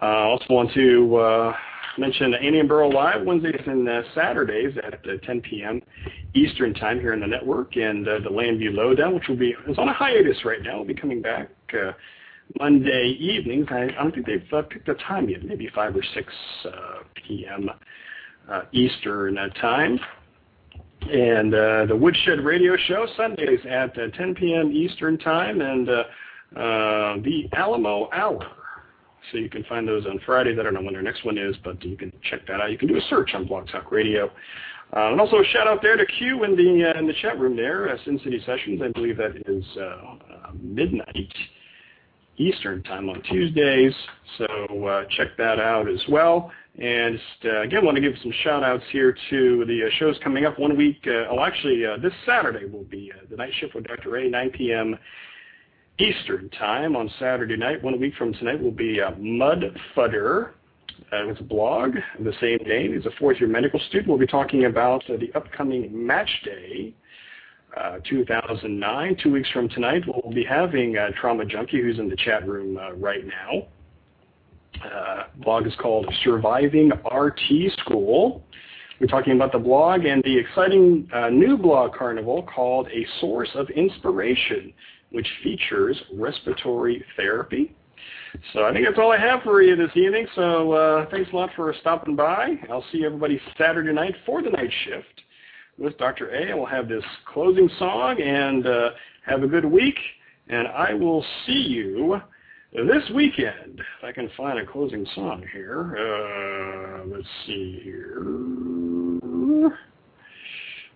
[0.00, 1.56] I uh, also want to uh,
[1.98, 5.82] mention Annie and Burl Live Wednesdays and uh, Saturdays at uh, 10 p.m.
[6.34, 9.78] Eastern Time here on the network, and uh, the Landview Lowdown, which will be is
[9.78, 11.92] on a hiatus right now, will be coming back uh,
[12.58, 13.66] Monday evenings.
[13.70, 16.32] I, don't think they've uh, picked a time yet, maybe 5 or 6
[16.64, 16.70] uh,
[17.14, 17.74] p.m uh,
[18.72, 19.98] Eastern uh, time.
[21.02, 24.70] And uh, the Woodshed Radio Show, Sundays at uh, 10 p.m.
[24.70, 28.46] Eastern Time, and the Alamo Hour.
[29.30, 30.58] So you can find those on Fridays.
[30.58, 32.70] I don't know when their next one is, but you can check that out.
[32.70, 34.30] You can do a search on Blog Talk Radio.
[34.94, 37.38] Uh, and also a shout out there to Q in the uh, in the chat
[37.38, 38.82] room there, uh, Sin City Sessions.
[38.84, 39.64] I believe that is
[40.60, 41.32] midnight
[42.36, 43.94] Eastern time on Tuesdays.
[44.36, 46.52] So check that out as well.
[46.78, 50.16] And just, uh, again, want to give some shout outs here to the uh, shows
[50.24, 51.00] coming up one week.
[51.06, 54.16] Uh, oh, actually, this Saturday will be the night shift with Dr.
[54.16, 54.98] A, 9 p.m.
[55.98, 57.82] Eastern time on Saturday night.
[57.82, 60.52] One week from tonight will be uh, Mud Fudder.
[61.12, 62.94] Uh, a blog the same name.
[62.94, 64.08] He's a fourth year medical student.
[64.08, 66.94] We'll be talking about uh, the upcoming match day.
[67.76, 72.46] Uh, 2009, two weeks from tonight, we'll be having Trauma Junkie, who's in the chat
[72.46, 73.66] room right now
[74.84, 78.44] uh, blog is called Surviving RT School.
[79.00, 83.50] We're talking about the blog and the exciting uh, new blog carnival called A Source
[83.54, 84.72] of Inspiration,
[85.10, 87.74] which features respiratory therapy.
[88.52, 90.26] So I think that's all I have for you this evening.
[90.34, 92.54] So uh, thanks a lot for stopping by.
[92.70, 95.22] I'll see everybody Saturday night for the night shift
[95.78, 96.34] with Dr.
[96.34, 96.56] A.
[96.56, 98.90] We'll have this closing song and uh,
[99.26, 99.98] have a good week.
[100.48, 102.20] And I will see you
[102.72, 103.80] this weekend.
[103.80, 105.94] If I can find a closing song here.
[105.98, 108.18] Uh, let's see here.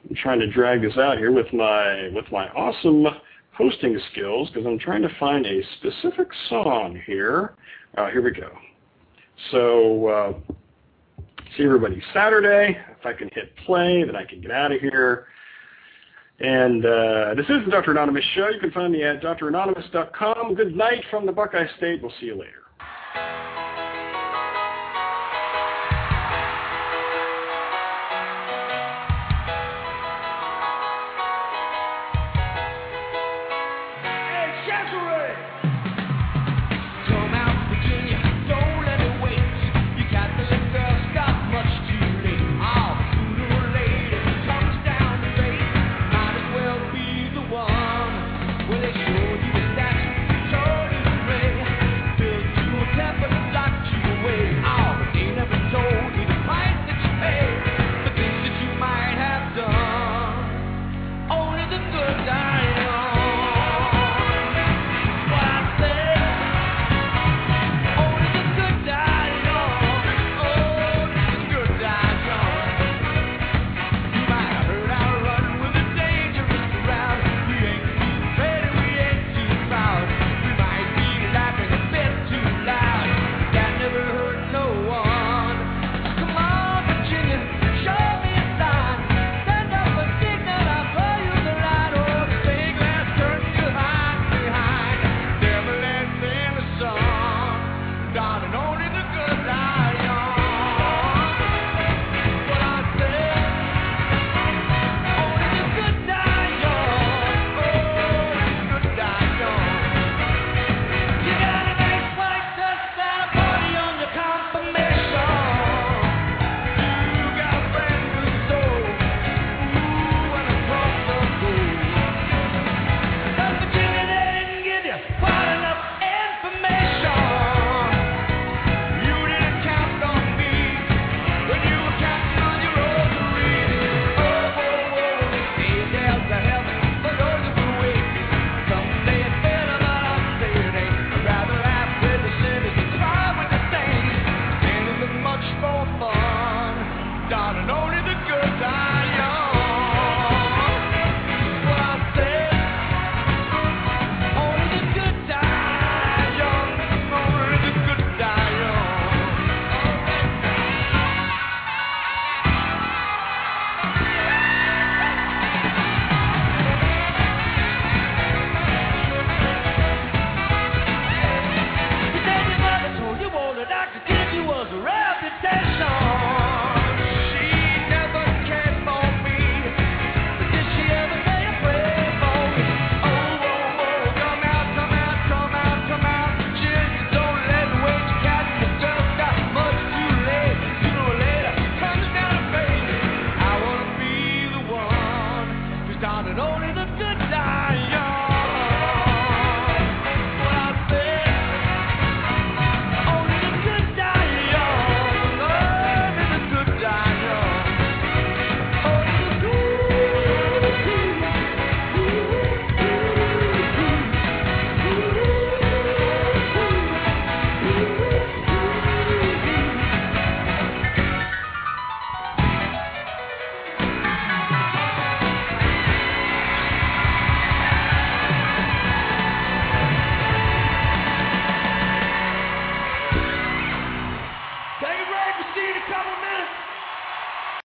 [0.09, 3.07] I'm trying to drag this out here with my with my awesome
[3.53, 7.55] hosting skills because I'm trying to find a specific song here.
[7.97, 8.51] Uh, here we go.
[9.51, 10.32] So uh,
[11.57, 12.78] see everybody Saturday.
[12.98, 15.27] If I can hit play, then I can get out of here.
[16.39, 17.93] And uh, this is the Dr.
[17.93, 18.49] Anonymous Show.
[18.49, 20.55] You can find me at dranonymous.com.
[20.55, 22.03] Good night from the Buckeye State.
[22.03, 22.66] We'll see you later.